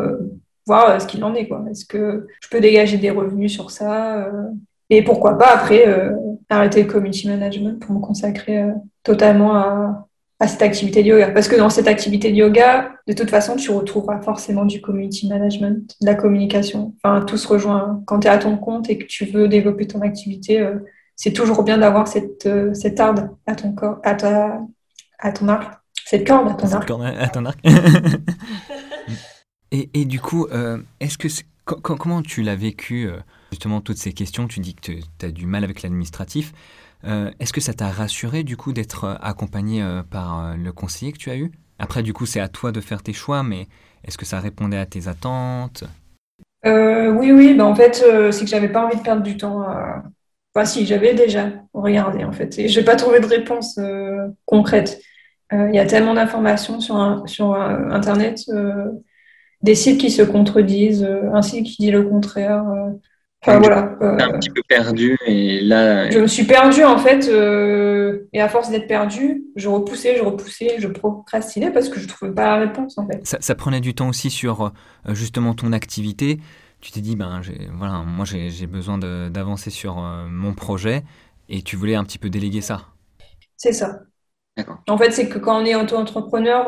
voir 0.68 0.90
euh, 0.90 0.98
ce 1.00 1.06
qu'il 1.06 1.24
en 1.24 1.34
est. 1.34 1.48
Quoi. 1.48 1.64
Est-ce 1.70 1.84
que 1.84 2.28
je 2.40 2.48
peux 2.48 2.60
dégager 2.60 2.98
des 2.98 3.10
revenus 3.10 3.52
sur 3.52 3.70
ça 3.72 4.18
euh, 4.18 4.44
Et 4.90 5.02
pourquoi 5.02 5.36
pas 5.36 5.48
après 5.48 5.88
euh, 5.88 6.12
arrêter 6.48 6.82
le 6.84 6.88
community 6.88 7.26
management 7.26 7.80
pour 7.80 7.94
me 7.94 8.00
consacrer 8.00 8.64
totalement 9.02 9.56
à, 9.56 10.04
cette 10.46 10.62
activité 10.62 11.02
de 11.02 11.08
yoga. 11.08 11.32
Parce 11.32 11.48
que 11.48 11.56
dans 11.56 11.68
cette 11.68 11.88
activité 11.88 12.30
de 12.30 12.36
yoga, 12.36 12.92
de 13.08 13.12
toute 13.12 13.28
façon, 13.28 13.56
tu 13.56 13.72
retrouveras 13.72 14.20
forcément 14.22 14.64
du 14.64 14.80
community 14.80 15.28
management, 15.28 15.96
de 16.00 16.06
la 16.06 16.14
communication. 16.14 16.94
Enfin, 17.02 17.22
tout 17.22 17.36
se 17.36 17.48
rejoint. 17.48 18.02
Quand 18.06 18.20
tu 18.20 18.28
es 18.28 18.30
à 18.30 18.38
ton 18.38 18.56
compte 18.56 18.88
et 18.88 18.98
que 18.98 19.04
tu 19.04 19.24
veux 19.24 19.48
développer 19.48 19.88
ton 19.88 20.00
activité, 20.00 20.64
c'est 21.16 21.32
toujours 21.32 21.64
bien 21.64 21.78
d'avoir 21.78 22.06
cette, 22.06 22.48
cette 22.72 23.00
arde 23.00 23.30
à 23.46 23.56
ton 23.56 23.72
corps, 23.72 23.98
à, 24.04 24.14
ta, 24.14 24.60
à 25.18 25.32
ton 25.32 25.48
arc. 25.48 25.74
Cette 26.04 26.26
corde 26.26 26.48
à 26.48 26.54
ton 26.54 26.72
arc. 26.72 26.90
à 27.20 27.28
ton 27.28 27.44
arc. 27.44 27.58
Et, 29.70 30.04
du 30.06 30.18
coup, 30.20 30.46
euh, 30.46 30.78
est-ce 31.00 31.18
que 31.18 31.28
comment 31.64 32.22
tu 32.22 32.42
l'as 32.42 32.56
vécu 32.56 33.06
euh, 33.06 33.18
justement 33.52 33.82
toutes 33.82 33.98
ces 33.98 34.14
questions? 34.14 34.48
Tu 34.48 34.60
dis 34.60 34.74
que 34.74 34.92
tu 34.92 35.26
as 35.26 35.30
du 35.30 35.46
mal 35.46 35.62
avec 35.62 35.82
l'administratif. 35.82 36.52
Euh, 37.04 37.30
est-ce 37.38 37.52
que 37.52 37.60
ça 37.60 37.74
t'a 37.74 37.88
rassuré 37.88 38.44
du 38.44 38.56
coup 38.56 38.72
d'être 38.72 39.18
accompagné 39.20 39.86
par 40.10 40.56
le 40.56 40.72
conseiller 40.72 41.12
que 41.12 41.18
tu 41.18 41.30
as 41.30 41.36
eu? 41.36 41.52
Après, 41.78 42.02
du 42.02 42.12
coup, 42.12 42.26
c'est 42.26 42.40
à 42.40 42.48
toi 42.48 42.72
de 42.72 42.80
faire 42.80 43.02
tes 43.02 43.12
choix, 43.12 43.42
mais 43.42 43.66
est-ce 44.04 44.16
que 44.16 44.24
ça 44.24 44.40
répondait 44.40 44.78
à 44.78 44.86
tes 44.86 45.06
attentes? 45.06 45.84
Oui, 46.64 47.30
oui. 47.30 47.54
Bah, 47.54 47.66
en 47.66 47.74
fait, 47.74 48.02
c'est 48.32 48.44
que 48.44 48.50
j'avais 48.50 48.70
pas 48.70 48.86
envie 48.86 48.96
de 48.96 49.02
perdre 49.02 49.22
du 49.22 49.36
temps. 49.36 49.66
Enfin, 50.54 50.64
si, 50.64 50.86
j'avais 50.86 51.12
déjà 51.12 51.52
regardé 51.74 52.24
en 52.24 52.32
fait, 52.32 52.58
et 52.58 52.68
j'ai 52.68 52.82
pas 52.82 52.96
trouvé 52.96 53.20
de 53.20 53.26
réponse 53.26 53.78
concrète. 54.46 54.98
Il 55.52 55.74
y 55.74 55.78
a 55.78 55.86
tellement 55.86 56.14
d'informations 56.14 56.80
sur, 56.80 57.22
sur 57.26 57.54
Internet 57.54 58.40
des 59.62 59.74
sites 59.74 60.00
qui 60.00 60.10
se 60.10 60.22
contredisent, 60.22 61.04
euh, 61.04 61.32
un 61.32 61.42
site 61.42 61.66
qui 61.66 61.76
dit 61.82 61.90
le 61.90 62.04
contraire. 62.04 62.64
Euh. 62.68 62.90
Enfin, 63.40 63.60
voilà. 63.60 63.96
un 64.00 64.30
euh. 64.30 64.38
petit 64.38 64.50
peu 64.50 64.62
perdu 64.68 65.16
et 65.24 65.60
là. 65.60 66.10
Je 66.10 66.18
me 66.18 66.26
suis 66.26 66.42
perdue 66.42 66.82
en 66.82 66.98
fait, 66.98 67.28
et 68.32 68.40
à 68.40 68.48
force 68.48 68.68
d'être 68.70 68.88
perdue, 68.88 69.44
je 69.54 69.68
repoussais, 69.68 70.16
je 70.16 70.24
repoussais, 70.24 70.76
je 70.80 70.88
procrastinais 70.88 71.70
parce 71.70 71.88
que 71.88 72.00
je 72.00 72.04
ne 72.04 72.08
trouvais 72.08 72.32
pas 72.32 72.46
la 72.46 72.56
réponse 72.66 72.98
en 72.98 73.06
fait. 73.06 73.20
Ça, 73.22 73.54
prenait 73.54 73.80
du 73.80 73.94
temps 73.94 74.08
aussi 74.08 74.28
sur 74.30 74.72
justement 75.10 75.54
ton 75.54 75.72
activité. 75.72 76.40
Tu 76.80 76.90
t'es 76.90 77.00
dit, 77.00 77.14
ben 77.14 77.40
voilà, 77.74 78.02
moi 78.04 78.24
j'ai 78.24 78.66
besoin 78.66 78.98
d'avancer 78.98 79.70
sur 79.70 79.98
mon 80.28 80.52
projet 80.52 81.04
et 81.48 81.62
tu 81.62 81.76
voulais 81.76 81.94
un 81.94 82.02
petit 82.02 82.18
peu 82.18 82.30
déléguer 82.30 82.60
ça. 82.60 82.86
C'est 83.56 83.72
ça. 83.72 84.00
En 84.88 84.98
fait, 84.98 85.12
c'est 85.12 85.28
que 85.28 85.38
quand 85.38 85.62
on 85.62 85.64
est 85.64 85.76
auto-entrepreneur, 85.76 86.66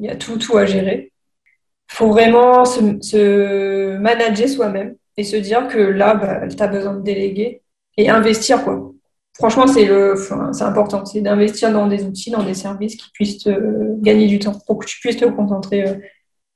il 0.00 0.06
y 0.06 0.08
a 0.08 0.16
tout, 0.16 0.38
tout 0.38 0.56
à 0.56 0.66
gérer 0.66 1.12
faut 1.88 2.08
vraiment 2.08 2.64
se, 2.64 3.96
manager 3.98 4.48
soi-même 4.48 4.96
et 5.16 5.24
se 5.24 5.36
dire 5.36 5.68
que 5.68 5.78
là, 5.78 6.14
bah, 6.14 6.48
tu 6.48 6.62
as 6.62 6.68
besoin 6.68 6.94
de 6.94 7.02
déléguer 7.02 7.62
et 7.96 8.08
investir. 8.08 8.64
quoi. 8.64 8.92
Franchement, 9.36 9.66
c'est 9.66 9.88
important. 10.62 11.04
C'est 11.04 11.20
d'investir 11.20 11.72
dans 11.72 11.88
des 11.88 12.04
outils, 12.04 12.30
dans 12.30 12.44
des 12.44 12.54
services 12.54 12.96
qui 12.96 13.10
puissent 13.12 13.38
te 13.38 14.00
gagner 14.00 14.26
du 14.28 14.38
temps 14.38 14.56
pour 14.66 14.78
que 14.78 14.86
tu 14.86 15.00
puisses 15.00 15.16
te 15.16 15.24
concentrer 15.24 15.88
euh, 15.88 15.94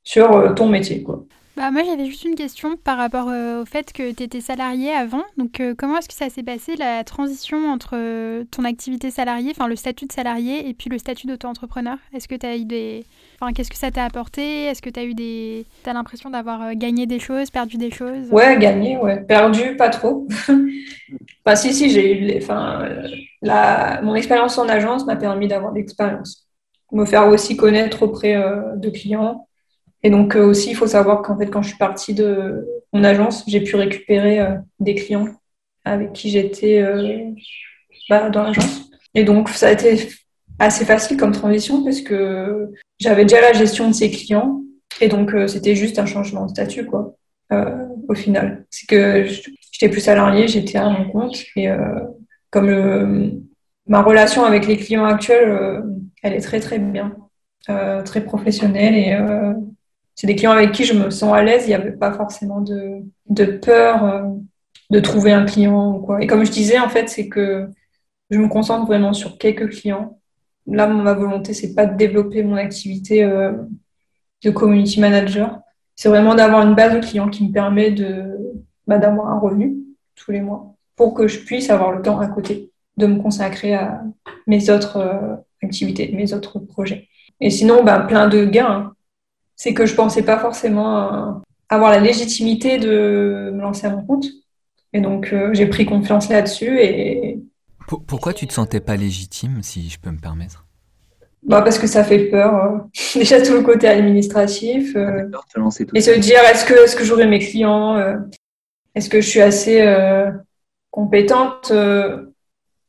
sur 0.04 0.32
euh, 0.32 0.52
ton 0.54 0.68
métier. 0.68 1.02
Quoi. 1.02 1.24
Bah, 1.58 1.70
moi, 1.70 1.82
j'avais 1.84 2.06
juste 2.06 2.24
une 2.24 2.36
question 2.36 2.76
par 2.76 2.96
rapport 2.96 3.28
euh, 3.28 3.62
au 3.62 3.64
fait 3.66 3.92
que 3.92 4.12
tu 4.12 4.22
étais 4.22 4.40
salarié 4.40 4.92
avant. 4.92 5.24
Donc, 5.36 5.60
comment 5.76 5.98
est-ce 5.98 6.08
que 6.08 6.14
ça 6.14 6.30
s'est 6.30 6.42
passé, 6.42 6.76
la 6.76 7.04
transition 7.04 7.70
entre 7.70 8.44
ton 8.44 8.64
activité 8.64 9.10
salariée, 9.10 9.50
enfin 9.50 9.68
le 9.68 9.76
statut 9.76 10.06
de 10.06 10.12
salarié 10.12 10.68
et 10.68 10.74
puis 10.74 10.88
le 10.88 10.98
statut 10.98 11.26
d'auto-entrepreneur? 11.26 11.98
Est-ce 12.14 12.28
que 12.28 12.36
tu 12.36 12.46
as 12.46 12.56
eu 12.56 12.64
des, 12.64 13.04
qu'est-ce 13.54 13.70
que 13.70 13.76
ça 13.76 13.90
t'a 13.90 14.04
apporté? 14.04 14.64
Est-ce 14.64 14.82
que 14.82 14.90
tu 14.90 15.00
as 15.00 15.04
eu 15.04 15.14
des. 15.14 15.66
T'as 15.84 15.92
l'impression 15.92 16.30
d'avoir 16.30 16.62
euh, 16.62 16.72
gagné 16.74 17.06
des 17.06 17.18
choses, 17.18 17.50
perdu 17.50 17.76
des 17.76 17.90
choses? 17.90 18.30
Ouais, 18.30 18.58
gagné, 18.58 18.96
ouais. 18.96 19.20
Perdu, 19.22 19.76
pas 19.76 19.88
trop. 19.88 20.26
enfin, 20.48 21.56
si, 21.56 21.72
si, 21.72 21.90
j'ai 21.90 22.12
eu. 22.12 22.38
Enfin, 22.38 22.88
la... 23.42 24.00
Mon 24.02 24.14
expérience 24.14 24.58
en 24.58 24.68
agence 24.68 25.06
m'a 25.06 25.16
permis 25.16 25.48
d'avoir 25.48 25.72
de 25.72 25.78
l'expérience. 25.78 26.46
Me 26.90 27.04
faire 27.04 27.28
aussi 27.28 27.56
connaître 27.56 28.02
auprès 28.02 28.34
euh, 28.34 28.76
de 28.76 28.90
clients. 28.90 29.47
Et 30.02 30.10
donc, 30.10 30.36
euh, 30.36 30.46
aussi, 30.46 30.70
il 30.70 30.76
faut 30.76 30.86
savoir 30.86 31.22
qu'en 31.22 31.36
fait, 31.36 31.46
quand 31.46 31.62
je 31.62 31.68
suis 31.68 31.78
partie 31.78 32.14
de 32.14 32.66
mon 32.92 33.04
agence, 33.04 33.44
j'ai 33.46 33.60
pu 33.60 33.76
récupérer 33.76 34.40
des 34.80 34.94
clients 34.94 35.28
avec 35.84 36.12
qui 36.12 36.30
j'étais 36.30 36.82
bah, 38.08 38.30
dans 38.30 38.44
l'agence. 38.44 38.90
Et 39.14 39.24
donc, 39.24 39.48
ça 39.50 39.68
a 39.68 39.72
été 39.72 40.08
assez 40.58 40.84
facile 40.84 41.16
comme 41.16 41.32
transition 41.32 41.84
parce 41.84 42.00
que 42.00 42.70
j'avais 42.98 43.24
déjà 43.24 43.40
la 43.40 43.52
gestion 43.52 43.88
de 43.88 43.94
ses 43.94 44.10
clients 44.10 44.62
et 45.00 45.08
donc 45.08 45.32
c'était 45.46 45.76
juste 45.76 46.00
un 46.00 46.06
changement 46.06 46.46
de 46.46 46.50
statut 46.50 46.84
quoi. 46.84 47.14
au 47.52 48.14
final, 48.14 48.66
c'est 48.68 48.86
que 48.86 49.24
j'étais 49.70 49.88
plus 49.88 50.00
salarié, 50.00 50.48
j'étais 50.48 50.78
à 50.78 50.88
mon 50.88 51.08
compte 51.10 51.44
et 51.54 51.68
comme 52.50 53.40
ma 53.86 54.02
relation 54.02 54.44
avec 54.44 54.66
les 54.66 54.76
clients 54.76 55.04
actuels, 55.04 55.84
elle 56.22 56.32
est 56.32 56.40
très 56.40 56.58
très 56.58 56.80
bien, 56.80 57.16
très 58.04 58.22
professionnelle 58.22 58.94
et 58.94 59.16
c'est 60.18 60.26
des 60.26 60.34
clients 60.34 60.50
avec 60.50 60.72
qui 60.72 60.82
je 60.82 60.94
me 60.94 61.10
sens 61.10 61.32
à 61.32 61.44
l'aise. 61.44 61.66
Il 61.66 61.68
n'y 61.68 61.74
avait 61.74 61.92
pas 61.92 62.12
forcément 62.12 62.60
de, 62.60 63.04
de 63.28 63.44
peur 63.44 64.02
euh, 64.02 64.22
de 64.90 64.98
trouver 64.98 65.30
un 65.30 65.44
client 65.44 65.94
ou 65.94 66.00
quoi. 66.00 66.20
Et 66.20 66.26
comme 66.26 66.44
je 66.44 66.50
disais, 66.50 66.80
en 66.80 66.88
fait, 66.88 67.08
c'est 67.08 67.28
que 67.28 67.68
je 68.28 68.38
me 68.40 68.48
concentre 68.48 68.84
vraiment 68.84 69.12
sur 69.12 69.38
quelques 69.38 69.70
clients. 69.70 70.18
Là, 70.66 70.88
ma 70.88 71.14
volonté, 71.14 71.54
c'est 71.54 71.72
pas 71.72 71.86
de 71.86 71.96
développer 71.96 72.42
mon 72.42 72.56
activité 72.56 73.22
euh, 73.22 73.52
de 74.42 74.50
community 74.50 74.98
manager. 74.98 75.60
C'est 75.94 76.08
vraiment 76.08 76.34
d'avoir 76.34 76.66
une 76.66 76.74
base 76.74 76.94
de 76.94 77.06
clients 77.06 77.28
qui 77.28 77.46
me 77.46 77.52
permet 77.52 77.94
bah, 78.88 78.98
d'avoir 78.98 79.28
un 79.28 79.38
revenu 79.38 79.76
tous 80.16 80.32
les 80.32 80.40
mois 80.40 80.74
pour 80.96 81.14
que 81.14 81.28
je 81.28 81.38
puisse 81.38 81.70
avoir 81.70 81.92
le 81.92 82.02
temps 82.02 82.18
à 82.18 82.26
côté 82.26 82.72
de 82.96 83.06
me 83.06 83.22
consacrer 83.22 83.74
à 83.74 84.02
mes 84.48 84.68
autres 84.68 84.96
euh, 84.96 85.36
activités, 85.62 86.10
mes 86.12 86.32
autres 86.32 86.58
projets. 86.58 87.06
Et 87.40 87.50
sinon, 87.50 87.84
bah, 87.84 88.00
plein 88.00 88.26
de 88.26 88.44
gains. 88.44 88.66
Hein 88.68 88.94
c'est 89.58 89.74
que 89.74 89.84
je 89.84 89.94
pensais 89.94 90.22
pas 90.22 90.38
forcément 90.38 91.42
avoir 91.68 91.90
la 91.90 92.00
légitimité 92.00 92.78
de 92.78 93.50
me 93.52 93.60
lancer 93.60 93.86
à 93.86 93.90
mon 93.90 94.02
compte. 94.02 94.26
Et 94.92 95.00
donc, 95.00 95.32
euh, 95.32 95.50
j'ai 95.52 95.66
pris 95.66 95.84
confiance 95.84 96.28
là-dessus. 96.30 96.80
Et... 96.80 97.40
Pourquoi 98.06 98.32
tu 98.32 98.46
te 98.46 98.52
sentais 98.52 98.80
pas 98.80 98.96
légitime, 98.96 99.62
si 99.62 99.88
je 99.90 99.98
peux 99.98 100.10
me 100.10 100.18
permettre? 100.18 100.64
Bah 101.42 101.62
parce 101.62 101.78
que 101.78 101.86
ça 101.86 102.04
fait 102.04 102.30
peur. 102.30 102.54
Euh, 102.54 102.78
déjà, 103.14 103.42
tout 103.42 103.54
le 103.54 103.62
côté 103.62 103.86
administratif. 103.86 104.96
Euh, 104.96 105.28
et 105.94 106.00
se 106.00 106.18
dire, 106.18 106.40
est-ce 106.50 106.64
que, 106.64 106.74
est 106.74 106.86
-ce 106.86 106.96
que 106.96 107.04
j'aurai 107.04 107.26
mes 107.26 107.38
clients 107.38 107.98
Est-ce 108.94 109.08
que 109.08 109.20
je 109.20 109.28
suis 109.28 109.40
assez 109.40 109.84
compétente 110.90 111.70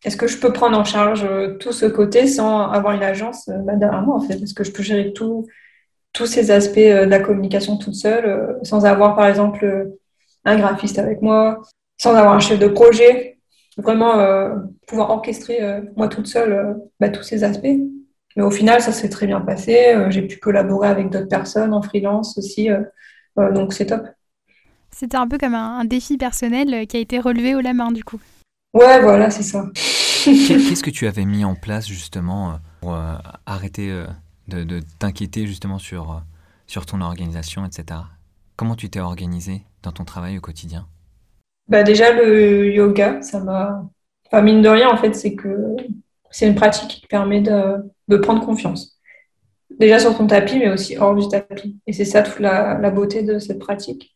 Est-ce 0.03 0.17
que 0.17 0.27
je 0.27 0.37
peux 0.37 0.53
prendre 0.53 0.77
en 0.77 0.85
charge 0.85 1.27
tout 1.59 1.73
ce 1.73 1.85
côté 1.85 2.27
sans 2.27 2.69
avoir 2.71 2.93
une 2.93 3.03
agence 3.03 3.49
bah, 3.65 3.75
derrière 3.75 4.01
moi, 4.01 4.15
en 4.15 4.21
fait 4.21 4.35
Est-ce 4.41 4.53
que 4.53 4.63
je 4.63 4.71
peux 4.71 4.83
gérer 4.83 5.13
tout 5.13 5.45
tous 6.13 6.25
ces 6.25 6.51
aspects 6.51 6.77
euh, 6.77 7.05
de 7.05 7.09
la 7.09 7.19
communication 7.19 7.77
toute 7.77 7.95
seule, 7.95 8.25
euh, 8.25 8.53
sans 8.63 8.85
avoir 8.85 9.15
par 9.15 9.27
exemple 9.27 9.63
euh, 9.65 9.99
un 10.45 10.57
graphiste 10.57 10.99
avec 10.99 11.21
moi, 11.21 11.61
sans 11.97 12.15
avoir 12.15 12.33
un 12.33 12.39
chef 12.39 12.59
de 12.59 12.67
projet, 12.67 13.37
vraiment 13.77 14.15
pouvoir 14.87 15.09
orchestrer 15.11 15.59
moi 15.95 16.07
toute 16.07 16.27
seule 16.27 16.77
bah, 16.99 17.09
tous 17.09 17.23
ces 17.23 17.43
aspects. 17.43 17.77
Mais 18.35 18.43
au 18.43 18.51
final, 18.51 18.81
ça 18.81 18.91
s'est 18.91 19.09
très 19.09 19.27
bien 19.27 19.41
passé. 19.41 19.95
J'ai 20.09 20.21
pu 20.21 20.37
collaborer 20.37 20.87
avec 20.87 21.09
d'autres 21.09 21.27
personnes 21.27 21.73
en 21.73 21.81
freelance 21.81 22.37
aussi, 22.37 22.69
donc 23.37 23.73
c'est 23.73 23.87
top. 23.87 24.07
C'était 24.91 25.17
un 25.17 25.27
peu 25.27 25.37
comme 25.37 25.55
un, 25.55 25.83
défi 25.85 26.17
personnel 26.17 26.87
qui 26.87 26.97
a 26.97 26.99
été 27.01 27.19
relevé 27.19 27.53
au 27.53 27.59
la 27.59 27.73
main 27.73 27.91
du 27.91 28.03
coup. 28.03 28.19
Ouais, 28.73 29.01
voilà, 29.01 29.29
c'est 29.29 29.43
ça. 29.43 29.65
Qu'est-ce 29.75 30.83
que 30.83 30.89
tu 30.89 31.05
avais 31.05 31.25
mis 31.25 31.43
en 31.43 31.55
place 31.55 31.87
justement 31.87 32.59
pour 32.79 32.97
arrêter 33.45 33.93
de, 34.49 34.81
t'inquiéter 34.99 35.45
justement 35.47 35.79
sur, 35.79 36.11
euh, 36.11 36.19
sur 36.67 36.85
ton 36.85 37.01
organisation, 37.01 37.65
etc. 37.65 37.99
Comment 38.55 38.75
tu 38.75 38.89
t'es 38.89 38.99
organisé 38.99 39.61
dans 39.83 39.91
ton 39.91 40.03
travail 40.03 40.37
au 40.37 40.41
quotidien? 40.41 40.87
Bah 41.67 41.83
Déjà, 41.83 42.11
le 42.11 42.73
yoga, 42.73 43.21
ça 43.21 43.39
m'a. 43.39 43.85
Enfin, 44.25 44.41
mine 44.41 44.61
de 44.61 44.69
rien, 44.69 44.89
en 44.89 44.97
fait, 44.97 45.13
c'est 45.13 45.35
que 45.35 45.75
c'est 46.29 46.47
une 46.47 46.55
pratique 46.55 46.89
qui 46.89 47.07
permet 47.07 47.41
de, 47.41 47.77
de, 48.07 48.17
prendre 48.17 48.45
confiance. 48.45 48.99
Déjà 49.79 49.97
sur 49.99 50.15
ton 50.17 50.27
tapis, 50.27 50.59
mais 50.59 50.69
aussi 50.69 50.97
hors 50.97 51.15
du 51.15 51.27
tapis. 51.27 51.79
Et 51.87 51.93
c'est 51.93 52.05
ça 52.05 52.21
toute 52.21 52.39
la, 52.39 52.77
la, 52.77 52.91
beauté 52.91 53.23
de 53.23 53.39
cette 53.39 53.59
pratique. 53.59 54.15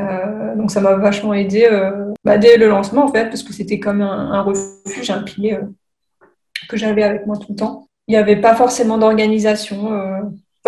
Euh, 0.00 0.54
donc 0.56 0.70
ça 0.70 0.80
m'a 0.80 0.94
vachement 0.94 1.34
aidé 1.34 1.68
euh, 1.70 2.12
bah, 2.24 2.38
dès 2.38 2.56
le 2.56 2.68
lancement, 2.68 3.04
en 3.04 3.12
fait, 3.12 3.26
parce 3.26 3.42
que 3.42 3.52
c'était 3.52 3.80
comme 3.80 4.00
un, 4.00 4.32
un 4.32 4.42
refuge, 4.42 5.10
un 5.10 5.22
pilier 5.22 5.58
que 6.68 6.76
j'avais 6.76 7.02
avec 7.02 7.26
moi 7.26 7.36
tout 7.36 7.48
le 7.50 7.56
temps 7.56 7.89
il 8.10 8.14
n'y 8.14 8.16
avait 8.16 8.40
pas 8.40 8.56
forcément 8.56 8.98
d'organisation. 8.98 9.92
Euh. 9.92 10.18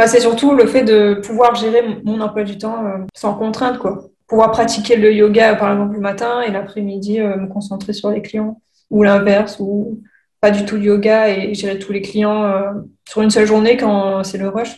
c'est 0.06 0.20
surtout 0.20 0.54
le 0.54 0.64
fait 0.64 0.84
de 0.84 1.14
pouvoir 1.14 1.56
gérer 1.56 1.82
mon 2.04 2.20
emploi 2.20 2.44
du 2.44 2.56
temps 2.56 2.86
euh, 2.86 2.98
sans 3.16 3.34
contrainte, 3.34 3.78
quoi. 3.78 4.04
Pouvoir 4.28 4.52
pratiquer 4.52 4.94
le 4.94 5.12
yoga, 5.12 5.56
par 5.56 5.72
exemple, 5.72 5.94
le 5.94 6.00
matin 6.00 6.40
et 6.42 6.52
l'après-midi, 6.52 7.18
euh, 7.18 7.36
me 7.36 7.48
concentrer 7.48 7.94
sur 7.94 8.10
les 8.10 8.22
clients, 8.22 8.60
ou 8.90 9.02
l'inverse, 9.02 9.56
ou 9.58 10.00
pas 10.40 10.52
du 10.52 10.64
tout 10.64 10.76
le 10.76 10.82
yoga 10.82 11.30
et 11.30 11.52
gérer 11.54 11.80
tous 11.80 11.90
les 11.90 12.00
clients 12.00 12.62
sur 13.08 13.22
une 13.22 13.30
seule 13.30 13.46
journée 13.46 13.76
quand 13.76 14.22
c'est 14.22 14.38
le 14.38 14.48
rush. 14.48 14.76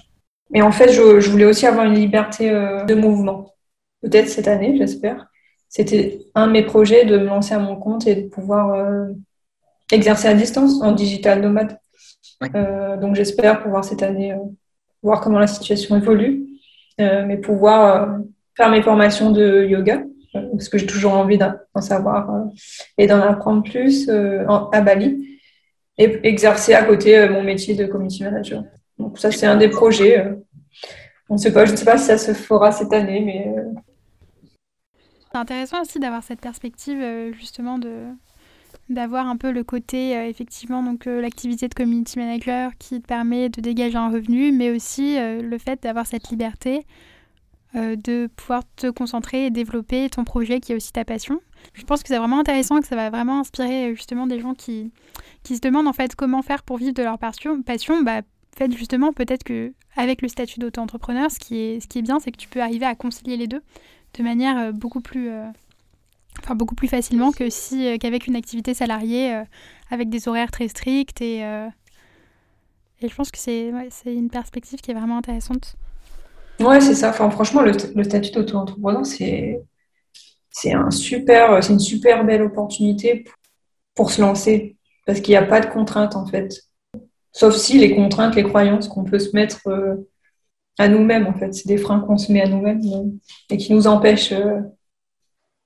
Mais 0.50 0.62
en 0.62 0.72
fait, 0.72 0.90
je 0.92 1.30
voulais 1.30 1.46
aussi 1.46 1.66
avoir 1.66 1.84
une 1.86 1.94
liberté 1.94 2.50
de 2.50 2.94
mouvement. 2.94 3.54
Peut-être 4.02 4.28
cette 4.28 4.48
année, 4.48 4.76
j'espère. 4.76 5.26
C'était 5.68 6.18
un 6.34 6.48
de 6.48 6.52
mes 6.52 6.64
projets 6.64 7.06
de 7.06 7.16
me 7.16 7.24
lancer 7.24 7.54
à 7.54 7.58
mon 7.58 7.76
compte 7.76 8.06
et 8.06 8.14
de 8.14 8.28
pouvoir 8.28 8.76
exercer 9.90 10.28
à 10.28 10.34
distance 10.34 10.82
en 10.82 10.92
digital 10.92 11.40
nomade. 11.40 11.78
Euh, 12.54 12.96
donc 12.96 13.14
j'espère 13.14 13.62
pouvoir 13.62 13.84
cette 13.84 14.02
année 14.02 14.32
euh, 14.32 14.38
voir 15.02 15.20
comment 15.20 15.38
la 15.38 15.46
situation 15.46 15.96
évolue, 15.96 16.46
euh, 17.00 17.24
mais 17.26 17.36
pouvoir 17.36 18.18
faire 18.56 18.70
mes 18.70 18.82
formations 18.82 19.30
de 19.30 19.64
yoga, 19.64 20.02
parce 20.32 20.68
que 20.68 20.78
j'ai 20.78 20.86
toujours 20.86 21.14
envie 21.14 21.38
d'en 21.38 21.54
savoir 21.80 22.46
et 22.98 23.06
d'en 23.06 23.20
apprendre 23.20 23.62
plus 23.62 24.08
à 24.08 24.80
Bali, 24.80 25.40
et 25.98 26.20
exercer 26.26 26.74
à 26.74 26.82
côté 26.82 27.28
mon 27.28 27.42
métier 27.42 27.74
de 27.74 27.86
community 27.86 28.24
manager. 28.24 28.64
Donc 28.98 29.18
ça, 29.18 29.30
c'est 29.30 29.46
un 29.46 29.56
des 29.56 29.68
projets. 29.68 30.34
On 31.28 31.36
sait 31.36 31.52
pas, 31.52 31.64
je 31.66 31.72
ne 31.72 31.76
sais 31.76 31.84
pas 31.84 31.98
si 31.98 32.06
ça 32.06 32.18
se 32.18 32.32
fera 32.32 32.72
cette 32.72 32.92
année, 32.92 33.20
mais... 33.20 33.54
C'est 35.32 35.38
intéressant 35.38 35.82
aussi 35.82 35.98
d'avoir 35.98 36.22
cette 36.22 36.40
perspective 36.40 37.32
justement 37.32 37.78
de, 37.78 38.06
d'avoir 38.88 39.26
un 39.26 39.36
peu 39.36 39.50
le 39.50 39.64
côté 39.64 40.16
euh, 40.16 40.28
effectivement 40.28 40.82
donc 40.82 41.06
euh, 41.06 41.20
l'activité 41.20 41.68
de 41.68 41.74
community 41.74 42.18
manager 42.18 42.72
qui 42.78 43.00
te 43.00 43.06
permet 43.06 43.48
de 43.48 43.60
dégager 43.60 43.96
un 43.96 44.10
revenu 44.10 44.52
mais 44.52 44.70
aussi 44.70 45.18
euh, 45.18 45.40
le 45.40 45.58
fait 45.58 45.82
d'avoir 45.82 46.06
cette 46.06 46.30
liberté 46.30 46.86
de 47.76 48.28
pouvoir 48.28 48.62
te 48.76 48.88
concentrer 48.88 49.46
et 49.46 49.50
développer 49.50 50.08
ton 50.08 50.22
projet 50.22 50.60
qui 50.60 50.70
est 50.70 50.76
aussi 50.76 50.92
ta 50.92 51.04
passion. 51.04 51.40
Je 51.72 51.82
pense 51.82 52.04
que 52.04 52.08
c'est 52.08 52.18
vraiment 52.18 52.38
intéressant 52.38 52.78
que 52.78 52.86
ça 52.86 52.94
va 52.94 53.10
vraiment 53.10 53.40
inspirer 53.40 53.96
justement 53.96 54.28
des 54.28 54.38
gens 54.38 54.54
qui, 54.54 54.92
qui 55.42 55.56
se 55.56 55.60
demandent 55.60 55.88
en 55.88 55.92
fait 55.92 56.14
comment 56.14 56.40
faire 56.42 56.62
pour 56.62 56.76
vivre 56.76 56.94
de 56.94 57.02
leur 57.02 57.18
passion. 57.18 57.60
bah, 58.04 58.20
fait 58.56 58.70
justement 58.70 59.12
peut-être 59.12 59.42
que 59.42 59.72
avec 59.96 60.22
le 60.22 60.28
statut 60.28 60.60
d'auto-entrepreneur, 60.60 61.32
ce 61.32 61.40
qui 61.40 61.56
est, 61.58 61.80
ce 61.80 61.88
qui 61.88 61.98
est 61.98 62.02
bien, 62.02 62.20
c'est 62.20 62.30
que 62.30 62.36
tu 62.36 62.46
peux 62.46 62.60
arriver 62.60 62.86
à 62.86 62.94
concilier 62.94 63.36
les 63.36 63.48
deux 63.48 63.62
de 64.16 64.22
manière 64.22 64.72
beaucoup 64.72 65.00
plus 65.00 65.28
enfin 66.42 66.54
beaucoup 66.54 66.74
plus 66.74 66.88
facilement 66.88 67.32
que 67.32 67.50
si 67.50 67.86
euh, 67.86 67.96
qu'avec 67.98 68.26
une 68.26 68.36
activité 68.36 68.74
salariée 68.74 69.34
euh, 69.34 69.44
avec 69.90 70.08
des 70.08 70.28
horaires 70.28 70.50
très 70.50 70.68
stricts 70.68 71.20
et 71.20 71.44
euh, 71.44 71.68
et 73.00 73.08
je 73.08 73.14
pense 73.14 73.30
que 73.30 73.38
c'est 73.38 73.72
c'est 73.90 74.14
une 74.14 74.30
perspective 74.30 74.80
qui 74.80 74.90
est 74.90 74.94
vraiment 74.94 75.18
intéressante. 75.18 75.76
Ouais, 76.60 76.80
c'est 76.80 76.94
ça. 76.94 77.10
Enfin, 77.10 77.28
franchement, 77.30 77.62
le, 77.62 77.72
le 77.94 78.04
statut 78.04 78.30
d'auto-entrepreneur, 78.30 79.04
c'est 79.04 79.60
c'est 80.50 80.72
un 80.72 80.90
super, 80.90 81.62
c'est 81.62 81.72
une 81.72 81.80
super 81.80 82.24
belle 82.24 82.42
opportunité 82.42 83.24
pour, 83.94 84.10
se 84.10 84.20
lancer 84.20 84.76
parce 85.04 85.20
qu'il 85.20 85.32
n'y 85.32 85.36
a 85.36 85.42
pas 85.42 85.60
de 85.60 85.66
contraintes 85.66 86.14
en 86.14 86.26
fait. 86.26 86.62
Sauf 87.32 87.56
si 87.56 87.78
les 87.78 87.94
contraintes, 87.96 88.36
les 88.36 88.44
croyances 88.44 88.86
qu'on 88.88 89.02
peut 89.04 89.18
se 89.18 89.34
mettre 89.34 89.60
à 90.78 90.88
nous-mêmes 90.88 91.26
en 91.26 91.34
fait, 91.34 91.52
c'est 91.52 91.66
des 91.66 91.76
freins 91.76 92.00
qu'on 92.00 92.16
se 92.16 92.32
met 92.32 92.40
à 92.40 92.48
nous-mêmes 92.48 92.80
et 93.50 93.56
qui 93.56 93.72
nous 93.72 93.88
empêchent 93.88 94.32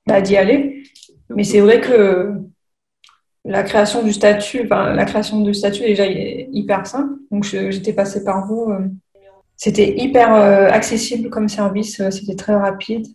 bah, 0.08 0.20
d'y 0.20 0.36
aller. 0.36 0.82
Mais 1.30 1.44
c'est 1.44 1.60
vrai 1.60 1.80
que 1.80 2.32
la 3.44 3.62
création 3.62 4.02
du 4.02 4.12
statut, 4.12 4.62
enfin, 4.64 4.92
la 4.92 5.04
création 5.04 5.40
du 5.40 5.54
statut 5.54 5.82
déjà 5.82 6.06
est 6.06 6.48
hyper 6.52 6.86
simple. 6.86 7.14
Donc 7.30 7.44
j'étais 7.44 7.92
passée 7.92 8.24
par 8.24 8.46
vous. 8.46 8.70
Euh, 8.70 8.88
c'était 9.56 9.96
hyper 9.96 10.34
euh, 10.34 10.68
accessible 10.68 11.30
comme 11.30 11.48
service, 11.48 12.00
euh, 12.00 12.10
c'était 12.10 12.36
très 12.36 12.54
rapide. 12.54 13.06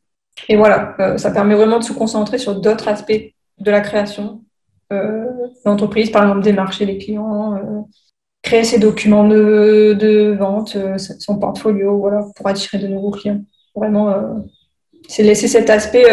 Et 0.49 0.55
voilà, 0.55 0.95
ça 1.17 1.29
permet 1.29 1.53
vraiment 1.53 1.77
de 1.77 1.83
se 1.83 1.93
concentrer 1.93 2.39
sur 2.39 2.59
d'autres 2.59 2.87
aspects 2.87 3.21
de 3.59 3.71
la 3.71 3.81
création 3.81 4.41
d'entreprise, 5.63 6.09
par 6.09 6.23
exemple 6.23 6.41
démarcher 6.41 6.85
les 6.85 6.97
clients, 6.97 7.87
créer 8.41 8.63
ses 8.63 8.79
documents 8.79 9.27
de, 9.27 9.95
de 9.97 10.35
vente, 10.35 10.75
son 10.97 11.37
portfolio, 11.37 11.99
voilà, 11.99 12.25
pour 12.35 12.47
attirer 12.47 12.79
de 12.79 12.87
nouveaux 12.87 13.11
clients. 13.11 13.41
Vraiment, 13.75 14.43
c'est 15.07 15.21
laisser 15.21 15.47
cet 15.47 15.69
aspect 15.69 16.05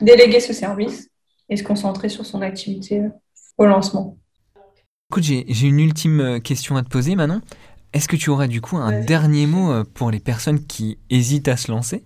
déléguer 0.00 0.40
ce 0.40 0.52
service 0.52 1.08
et 1.48 1.56
se 1.56 1.62
concentrer 1.62 2.08
sur 2.08 2.26
son 2.26 2.42
activité 2.42 3.00
euh, 3.00 3.08
au 3.58 3.66
lancement. 3.66 4.16
Écoute, 5.10 5.22
j'ai 5.22 5.66
une 5.66 5.78
ultime 5.78 6.20
euh, 6.20 6.38
question 6.40 6.76
à 6.76 6.82
te 6.82 6.88
poser, 6.88 7.14
Manon. 7.14 7.40
Est-ce 7.92 8.08
que 8.08 8.16
tu 8.16 8.28
aurais 8.28 8.48
du 8.48 8.60
coup 8.60 8.76
un 8.76 9.00
dernier 9.00 9.46
mot 9.46 9.70
euh, 9.70 9.84
pour 9.94 10.10
les 10.10 10.18
personnes 10.18 10.66
qui 10.66 10.98
hésitent 11.10 11.48
à 11.48 11.56
se 11.56 11.70
lancer? 11.70 12.04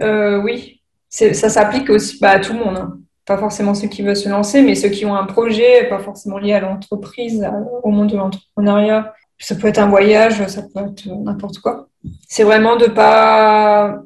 Euh, 0.00 0.42
Oui, 0.42 0.82
ça 1.08 1.48
s'applique 1.48 1.88
aussi 1.88 2.18
bah, 2.20 2.30
à 2.30 2.40
tout 2.40 2.52
le 2.52 2.58
monde. 2.58 2.76
Hein. 2.76 2.98
Pas 3.24 3.38
forcément 3.38 3.74
ceux 3.74 3.88
qui 3.88 4.02
veulent 4.02 4.16
se 4.16 4.28
lancer, 4.28 4.62
mais 4.62 4.74
ceux 4.74 4.88
qui 4.88 5.06
ont 5.06 5.14
un 5.14 5.24
projet, 5.24 5.88
pas 5.88 6.00
forcément 6.00 6.38
lié 6.38 6.52
à 6.52 6.60
l'entreprise, 6.60 7.48
au 7.82 7.90
monde 7.90 8.10
de 8.10 8.16
l'entrepreneuriat, 8.16 9.14
Ça 9.38 9.54
peut 9.54 9.68
être 9.68 9.78
un 9.78 9.88
voyage, 9.88 10.44
ça 10.46 10.62
peut 10.62 10.80
être 10.80 11.08
n'importe 11.08 11.58
quoi. 11.58 11.88
C'est 12.28 12.44
vraiment 12.44 12.76
de 12.76 12.86
pas 12.86 14.00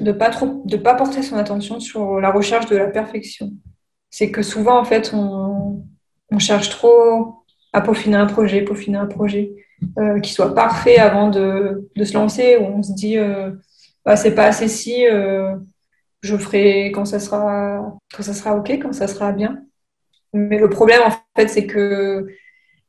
de 0.00 0.12
pas 0.12 0.30
trop 0.30 0.62
de 0.64 0.76
pas 0.76 0.94
porter 0.94 1.22
son 1.22 1.36
attention 1.36 1.80
sur 1.80 2.20
la 2.20 2.30
recherche 2.30 2.66
de 2.66 2.76
la 2.76 2.86
perfection. 2.86 3.52
C'est 4.10 4.30
que 4.30 4.42
souvent 4.42 4.78
en 4.78 4.84
fait 4.84 5.12
on, 5.14 5.84
on 6.30 6.38
cherche 6.38 6.70
trop 6.70 7.44
à 7.72 7.80
peaufiner 7.80 8.16
un 8.16 8.26
projet, 8.26 8.62
peaufiner 8.62 8.98
un 8.98 9.06
projet 9.06 9.52
euh, 9.98 10.20
qui 10.20 10.32
soit 10.32 10.54
parfait 10.54 10.98
avant 10.98 11.28
de, 11.28 11.88
de, 11.94 12.04
se 12.04 12.14
lancer, 12.14 12.56
où 12.56 12.64
on 12.64 12.82
se 12.82 12.92
dit 12.92 13.16
euh, 13.18 13.52
bah, 14.04 14.16
c'est 14.16 14.34
pas 14.34 14.46
assez 14.46 14.68
si 14.68 15.06
euh, 15.06 15.54
je 16.22 16.36
ferai 16.36 16.90
quand 16.92 17.04
ça 17.04 17.20
sera 17.20 17.96
quand 18.14 18.22
ça 18.22 18.34
sera 18.34 18.56
ok, 18.56 18.70
quand 18.82 18.92
ça 18.92 19.06
sera 19.06 19.32
bien. 19.32 19.62
Mais 20.32 20.58
le 20.58 20.68
problème 20.68 21.02
en 21.06 21.10
fait 21.36 21.48
c'est 21.48 21.66
que 21.66 22.26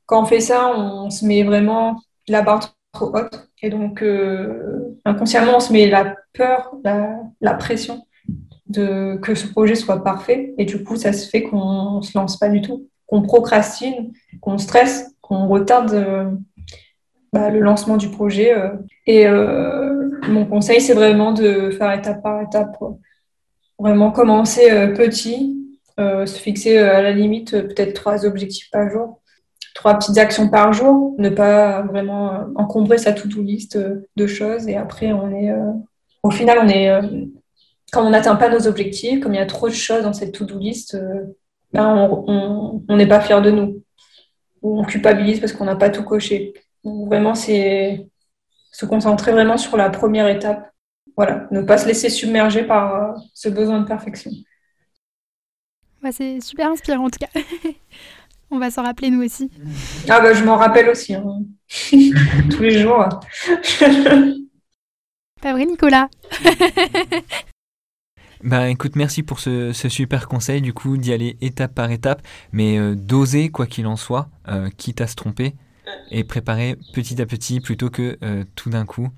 quand 0.05 0.23
on 0.23 0.25
fait 0.25 0.39
ça, 0.39 0.71
on 0.75 1.09
se 1.09 1.25
met 1.25 1.43
vraiment 1.43 2.01
la 2.27 2.41
barre 2.41 2.75
trop 2.91 3.15
haute. 3.15 3.49
Et 3.61 3.69
donc, 3.69 4.01
euh, 4.01 4.97
inconsciemment, 5.05 5.57
on 5.57 5.59
se 5.59 5.73
met 5.73 5.87
la 5.87 6.15
peur, 6.33 6.75
la, 6.83 7.53
pression 7.53 8.05
de 8.67 9.17
que 9.21 9.35
ce 9.35 9.47
projet 9.47 9.75
soit 9.75 10.03
parfait. 10.03 10.53
Et 10.57 10.65
du 10.65 10.83
coup, 10.83 10.95
ça 10.95 11.13
se 11.13 11.27
fait 11.29 11.43
qu'on 11.43 11.97
ne 11.97 12.01
se 12.01 12.17
lance 12.17 12.37
pas 12.37 12.49
du 12.49 12.61
tout, 12.61 12.87
qu'on 13.07 13.21
procrastine, 13.21 14.13
qu'on 14.41 14.57
stresse, 14.57 15.15
qu'on 15.21 15.47
retarde 15.47 15.93
euh, 15.93 16.31
bah, 17.33 17.49
le 17.49 17.59
lancement 17.59 17.97
du 17.97 18.09
projet. 18.09 18.57
Euh. 18.57 18.71
Et 19.07 19.27
mon 20.27 20.45
conseil, 20.45 20.81
c'est 20.81 20.93
vraiment 20.93 21.31
de 21.31 21.71
faire 21.71 21.91
étape 21.93 22.21
par 22.21 22.41
étape. 22.41 22.77
Vraiment 23.79 24.11
commencer 24.11 24.69
petit, 24.95 25.57
se 25.97 26.39
fixer 26.39 26.77
à 26.77 27.01
la 27.01 27.11
limite 27.11 27.51
peut-être 27.51 27.93
trois 27.93 28.25
objectifs 28.25 28.69
par 28.71 28.89
jour 28.89 29.18
trois 29.79 29.97
petites 29.97 30.17
actions 30.17 30.49
par 30.49 30.73
jour, 30.73 31.15
ne 31.19 31.29
pas 31.29 31.83
vraiment 31.83 32.33
euh, 32.33 32.45
encombrer 32.55 32.97
sa 32.97 33.13
to-do 33.13 33.41
list 33.41 33.77
euh, 33.77 34.05
de 34.17 34.27
choses. 34.27 34.67
Et 34.67 34.75
après, 34.75 35.13
on 35.13 35.31
est, 35.31 35.51
euh, 35.51 35.71
au 36.21 36.31
final, 36.31 36.59
on 36.61 36.67
est, 36.67 36.91
quand 37.93 38.05
on 38.05 38.09
n'atteint 38.09 38.35
pas 38.35 38.49
nos 38.49 38.67
objectifs, 38.67 39.21
comme 39.21 39.33
il 39.33 39.37
y 39.37 39.41
a 39.41 39.45
trop 39.45 39.69
de 39.69 39.73
choses 39.73 40.03
dans 40.03 40.11
cette 40.11 40.33
to-do 40.33 40.59
list, 40.59 41.01
ben 41.71 42.09
on 42.27 42.97
n'est 42.97 43.07
pas 43.07 43.21
fier 43.21 43.41
de 43.41 43.51
nous. 43.51 43.81
Ou 44.61 44.81
on 44.81 44.83
culpabilise 44.83 45.39
parce 45.39 45.53
qu'on 45.53 45.63
n'a 45.63 45.77
pas 45.77 45.89
tout 45.89 46.03
coché. 46.03 46.53
vraiment, 46.83 47.33
c'est 47.33 48.05
se 48.73 48.85
concentrer 48.85 49.31
vraiment 49.31 49.55
sur 49.55 49.77
la 49.77 49.89
première 49.89 50.27
étape. 50.27 50.69
Voilà, 51.15 51.47
ne 51.51 51.61
pas 51.61 51.77
se 51.77 51.87
laisser 51.87 52.09
submerger 52.09 52.63
par 52.63 53.15
ce 53.33 53.47
besoin 53.47 53.79
de 53.79 53.87
perfection. 53.87 54.31
c'est 56.11 56.41
super 56.41 56.69
inspirant 56.69 57.05
en 57.05 57.09
tout 57.09 57.19
cas. 57.19 57.39
On 58.51 58.57
va 58.57 58.71
s'en 58.71 58.83
rappeler 58.83 59.11
nous 59.11 59.23
aussi. 59.23 59.51
Ah 60.07 60.19
bah 60.21 60.33
je 60.33 60.43
m'en 60.43 60.57
rappelle 60.57 60.89
aussi. 60.89 61.13
Hein. 61.13 61.41
Tous 62.49 62.63
les 62.63 62.79
jours. 62.79 63.07
Pas 65.41 65.53
vrai 65.53 65.65
Nicolas 65.65 66.09
Bah 68.43 68.69
écoute, 68.69 68.95
merci 68.95 69.21
pour 69.21 69.39
ce, 69.39 69.73
super 69.73 70.29
conseil 70.29 70.61
du 70.61 70.73
coup 70.73 70.95
d'y 70.97 71.11
aller 71.11 71.37
étape 71.41 71.75
par 71.75 71.91
étape, 71.91 72.21
mais 72.53 72.77
euh, 72.79 72.95
d'oser 72.95 73.49
quoi 73.49 73.67
qu'il 73.67 73.85
en 73.85 73.97
soit, 73.97 74.29
euh, 74.47 74.69
quitte 74.77 75.01
à 75.01 75.07
se 75.07 75.15
tromper, 75.15 75.55
et 76.09 76.23
préparer 76.23 76.77
petit 76.93 77.21
à 77.21 77.25
petit 77.25 77.59
plutôt 77.59 77.89
que 77.89 78.17
euh, 78.23 78.45
tout 78.55 78.69
d'un 78.69 78.85
coup. 78.85 79.09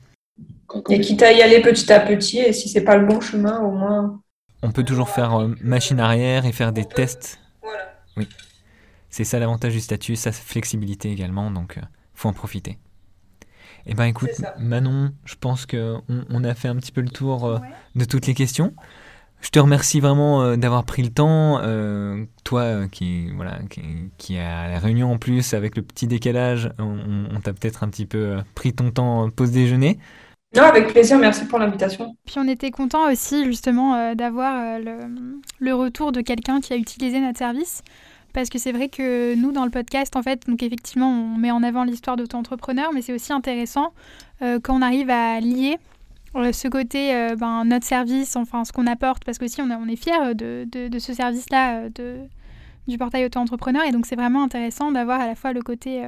Et 0.90 1.00
quitte 1.02 1.22
à 1.22 1.32
y 1.32 1.44
aller 1.44 1.62
petit 1.62 1.94
à 1.94 2.00
petit, 2.00 2.40
et 2.40 2.52
si 2.52 2.68
c'est 2.68 2.84
pas 2.84 2.98
le 2.98 3.06
bon 3.06 3.22
chemin, 3.22 3.60
au 3.60 3.70
moins. 3.72 4.20
On 4.64 4.72
peut 4.72 4.84
toujours 4.84 5.10
faire 5.10 5.48
machine 5.62 6.00
arrière 6.00 6.48
et 6.48 6.52
faire 6.52 6.72
des 6.72 6.86
tests. 6.86 7.40
Voilà. 7.62 7.94
Oui. 8.18 8.28
C'est 9.12 9.26
ça 9.26 9.40
l'avantage 9.40 9.74
du 9.74 9.82
statut, 9.82 10.16
sa 10.16 10.32
flexibilité 10.32 11.12
également, 11.12 11.52
donc 11.52 11.74
il 11.76 11.84
euh, 11.84 11.86
faut 12.14 12.30
en 12.30 12.34
profiter. 12.34 12.78
Eh 13.86 13.94
ben 13.94 14.06
écoute, 14.06 14.30
Manon, 14.58 15.12
je 15.26 15.36
pense 15.36 15.66
qu'on 15.66 16.02
on 16.08 16.44
a 16.44 16.54
fait 16.54 16.70
un 16.70 16.78
petit 16.78 16.94
peu 16.94 17.02
le 17.02 17.10
tour 17.10 17.46
euh, 17.46 17.60
de 17.96 18.06
toutes 18.06 18.26
les 18.26 18.34
questions. 18.34 18.74
Je 19.42 19.50
te 19.50 19.60
remercie 19.60 20.00
vraiment 20.00 20.44
euh, 20.44 20.56
d'avoir 20.56 20.86
pris 20.86 21.02
le 21.02 21.10
temps, 21.10 21.60
toi 22.46 22.88
qui 22.88 23.32
voilà 23.32 23.60
qui, 23.70 23.82
qui 24.18 24.38
a 24.38 24.70
la 24.70 24.80
réunion 24.80 25.12
en 25.12 25.18
plus 25.18 25.54
avec 25.54 25.76
le 25.76 25.82
petit 25.82 26.08
décalage, 26.08 26.72
on, 26.80 27.40
t'a 27.42 27.52
peut-être 27.52 27.84
un 27.84 27.90
petit 27.90 28.06
peu 28.06 28.38
pris 28.56 28.72
ton 28.74 28.92
temps 28.92 29.30
pause 29.30 29.52
déjeuner. 29.52 30.00
Non, 30.56 30.64
avec 30.64 30.90
plaisir, 30.90 31.18
merci 31.18 31.46
pour 31.46 31.60
l'invitation. 31.60 32.16
Puis 32.26 32.36
on 32.38 32.48
était 32.48 32.72
content 32.72 33.12
aussi 33.12 33.44
justement 33.46 34.14
d'avoir 34.16 34.80
le, 34.80 35.00
le, 35.60 35.74
retour 35.74 36.12
de 36.12 36.22
quelqu'un 36.22 36.62
qui 36.62 36.74
a 36.74 36.76
utilisé 36.76 37.20
notre 37.20 37.40
service 37.40 37.84
parce 38.34 38.50
que 38.50 38.58
c'est 38.58 38.72
vrai 38.72 38.90
que 38.90 39.36
nous, 39.36 39.52
dans 39.52 39.66
le 39.66 39.72
podcast, 39.72 40.16
en 40.16 40.24
fait, 40.24 40.48
donc 40.48 40.64
effectivement, 40.64 41.10
on 41.10 41.38
met 41.38 41.52
en 41.52 41.64
avant 41.64 41.84
l'histoire 41.84 42.18
d'auto-entrepreneur, 42.18 42.92
mais 42.94 43.02
c'est 43.02 43.14
aussi 43.14 43.34
intéressant 43.34 43.94
euh, 44.42 44.60
quand 44.62 44.78
on 44.78 44.82
arrive 44.82 45.10
à 45.10 45.40
lier 45.40 45.78
euh, 46.36 46.52
ce 46.52 46.68
côté, 46.68 47.14
euh, 47.14 47.36
ben, 47.36 47.66
notre 47.66 47.86
service, 47.86 48.36
enfin, 48.36 48.64
ce 48.64 48.72
qu'on 48.72 48.88
apporte, 48.88 49.26
parce 49.26 49.38
qu'aussi, 49.38 49.62
on, 49.62 49.70
on 49.70 49.88
est 49.88 49.96
fiers 49.96 50.34
de, 50.34 51.00
ce 51.00 51.14
service-là, 51.14 51.90
de, 51.90 52.20
du 52.88 52.98
portail 52.98 53.26
auto-entrepreneur, 53.26 53.84
et 53.84 53.92
donc 53.92 54.06
c'est 54.06 54.16
vraiment 54.16 54.44
intéressant 54.44 54.92
d'avoir 54.92 55.20
à 55.20 55.28
la 55.28 55.36
fois 55.36 55.52
le 55.54 55.62
côté 55.62 56.08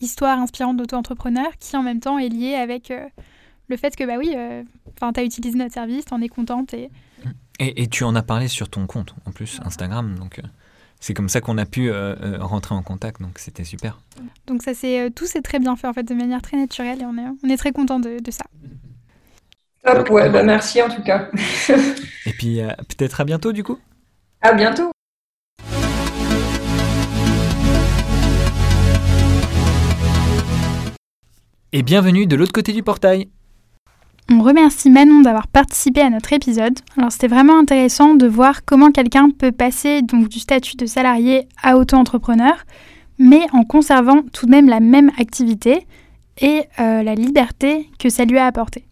histoire 0.00 0.38
inspirante 0.38 0.76
d'auto-entrepreneur, 0.76 1.50
qui 1.58 1.76
en 1.76 1.82
même 1.82 2.00
temps 2.00 2.18
est 2.18 2.28
lié 2.28 2.54
avec 2.54 2.92
le 3.68 3.76
fait 3.76 3.94
que, 3.94 4.04
bah 4.04 4.16
oui, 4.18 4.34
enfin, 4.94 5.12
tu 5.12 5.20
as 5.20 5.24
utilisé 5.24 5.58
notre 5.58 5.74
service, 5.74 6.06
tu 6.06 6.14
en 6.14 6.22
es 6.22 6.28
contente. 6.28 6.72
Et... 6.72 6.90
et... 7.58 7.82
Et, 7.82 7.86
tu 7.88 8.04
en 8.04 8.14
as 8.14 8.22
parlé 8.22 8.48
sur 8.48 8.68
ton 8.68 8.86
compte, 8.86 9.14
en 9.26 9.32
plus, 9.32 9.60
Instagram, 9.64 10.18
donc 10.18 10.40
c'est 11.06 11.14
comme 11.14 11.28
ça 11.28 11.40
qu'on 11.40 11.56
a 11.56 11.66
pu 11.66 11.88
euh, 11.88 12.16
euh, 12.20 12.38
rentrer 12.40 12.74
en 12.74 12.82
contact, 12.82 13.22
donc 13.22 13.38
c'était 13.38 13.62
super. 13.62 14.00
Donc 14.48 14.62
ça 14.64 14.74
c'est 14.74 15.02
euh, 15.02 15.08
tout 15.08 15.24
s'est 15.24 15.40
très 15.40 15.60
bien 15.60 15.76
fait 15.76 15.86
en 15.86 15.92
fait 15.92 16.02
de 16.02 16.14
manière 16.14 16.42
très 16.42 16.56
naturelle 16.56 17.00
et 17.00 17.04
on 17.04 17.16
est, 17.16 17.28
on 17.44 17.48
est 17.48 17.56
très 17.56 17.70
content 17.70 18.00
de, 18.00 18.18
ça. 18.28 18.44
Top, 19.84 20.10
ouais, 20.10 20.28
bah, 20.28 20.42
merci 20.42 20.82
en 20.82 20.88
tout 20.88 21.04
cas. 21.04 21.30
et 22.26 22.32
puis 22.32 22.58
peut-être 22.88 23.20
à 23.20 23.24
bientôt 23.24 23.52
du 23.52 23.62
coup. 23.62 23.78
À 24.42 24.52
bientôt. 24.52 24.90
Et 31.70 31.82
bienvenue 31.84 32.26
de 32.26 32.34
l'autre 32.34 32.52
côté 32.52 32.72
du 32.72 32.82
portail. 32.82 33.28
On 34.28 34.42
remercie 34.42 34.90
Manon 34.90 35.20
d'avoir 35.20 35.46
participé 35.46 36.00
à 36.00 36.10
notre 36.10 36.32
épisode. 36.32 36.76
Alors 36.96 37.12
c'était 37.12 37.28
vraiment 37.28 37.60
intéressant 37.60 38.14
de 38.14 38.26
voir 38.26 38.64
comment 38.64 38.90
quelqu'un 38.90 39.30
peut 39.30 39.52
passer 39.52 40.02
du 40.02 40.40
statut 40.40 40.74
de 40.74 40.84
salarié 40.84 41.46
à 41.62 41.76
auto-entrepreneur, 41.76 42.54
mais 43.18 43.42
en 43.52 43.62
conservant 43.62 44.22
tout 44.32 44.46
de 44.46 44.50
même 44.50 44.68
la 44.68 44.80
même 44.80 45.12
activité 45.18 45.86
et 46.40 46.64
euh, 46.80 47.04
la 47.04 47.14
liberté 47.14 47.88
que 48.00 48.08
ça 48.08 48.24
lui 48.24 48.38
a 48.38 48.46
apporté. 48.46 48.84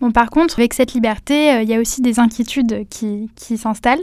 Bon, 0.00 0.12
par 0.12 0.30
contre, 0.30 0.60
avec 0.60 0.72
cette 0.72 0.94
liberté, 0.94 1.52
euh, 1.52 1.62
il 1.62 1.68
y 1.68 1.74
a 1.74 1.80
aussi 1.80 2.00
des 2.00 2.20
inquiétudes 2.20 2.86
qui, 2.88 3.28
s'installent, 3.58 4.02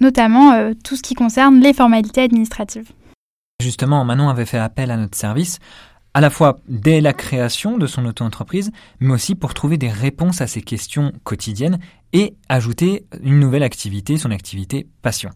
notamment 0.00 0.52
euh, 0.52 0.72
tout 0.82 0.96
ce 0.96 1.02
qui 1.02 1.14
concerne 1.14 1.60
les 1.60 1.72
formalités 1.72 2.22
administratives. 2.22 2.90
Justement, 3.62 4.04
Manon 4.04 4.28
avait 4.28 4.44
fait 4.44 4.58
appel 4.58 4.90
à 4.90 4.96
notre 4.96 5.16
service 5.16 5.60
à 6.14 6.20
la 6.20 6.30
fois 6.30 6.60
dès 6.68 7.00
la 7.00 7.12
création 7.12 7.76
de 7.76 7.86
son 7.86 8.06
auto-entreprise, 8.06 8.70
mais 9.00 9.12
aussi 9.12 9.34
pour 9.34 9.52
trouver 9.52 9.76
des 9.76 9.90
réponses 9.90 10.40
à 10.40 10.46
ses 10.46 10.62
questions 10.62 11.12
quotidiennes 11.24 11.78
et 12.12 12.36
ajouter 12.48 13.04
une 13.22 13.40
nouvelle 13.40 13.64
activité, 13.64 14.16
son 14.16 14.30
activité 14.30 14.86
passion. 15.02 15.30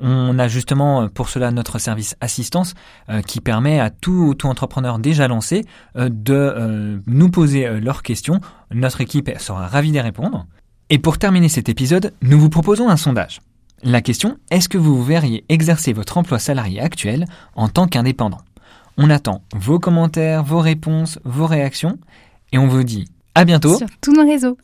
On 0.00 0.38
a 0.38 0.48
justement 0.48 1.08
pour 1.08 1.28
cela 1.28 1.50
notre 1.50 1.78
service 1.78 2.16
assistance 2.20 2.74
euh, 3.08 3.22
qui 3.22 3.40
permet 3.40 3.78
à 3.78 3.90
tout 3.90 4.30
auto-entrepreneur 4.30 4.98
déjà 4.98 5.28
lancé 5.28 5.64
euh, 5.96 6.08
de 6.10 6.34
euh, 6.34 6.98
nous 7.06 7.30
poser 7.30 7.80
leurs 7.80 8.02
questions. 8.02 8.40
Notre 8.72 9.00
équipe 9.00 9.30
sera 9.38 9.68
ravie 9.68 9.92
d'y 9.92 10.00
répondre. 10.00 10.46
Et 10.90 10.98
pour 10.98 11.18
terminer 11.18 11.48
cet 11.48 11.68
épisode, 11.68 12.14
nous 12.20 12.38
vous 12.38 12.50
proposons 12.50 12.88
un 12.88 12.96
sondage. 12.96 13.40
La 13.84 14.00
question, 14.00 14.38
est-ce 14.50 14.68
que 14.68 14.78
vous 14.78 15.02
verriez 15.02 15.44
exercer 15.48 15.92
votre 15.92 16.18
emploi 16.18 16.38
salarié 16.38 16.80
actuel 16.80 17.26
en 17.54 17.68
tant 17.68 17.86
qu'indépendant? 17.86 18.40
On 18.96 19.10
attend 19.10 19.42
vos 19.54 19.78
commentaires, 19.78 20.42
vos 20.44 20.60
réponses, 20.60 21.18
vos 21.24 21.46
réactions 21.46 21.98
et 22.52 22.58
on 22.58 22.68
vous 22.68 22.84
dit 22.84 23.08
à 23.34 23.44
bientôt 23.44 23.76
sur 23.76 23.88
tous 24.00 24.12
nos 24.12 24.26
réseaux. 24.26 24.56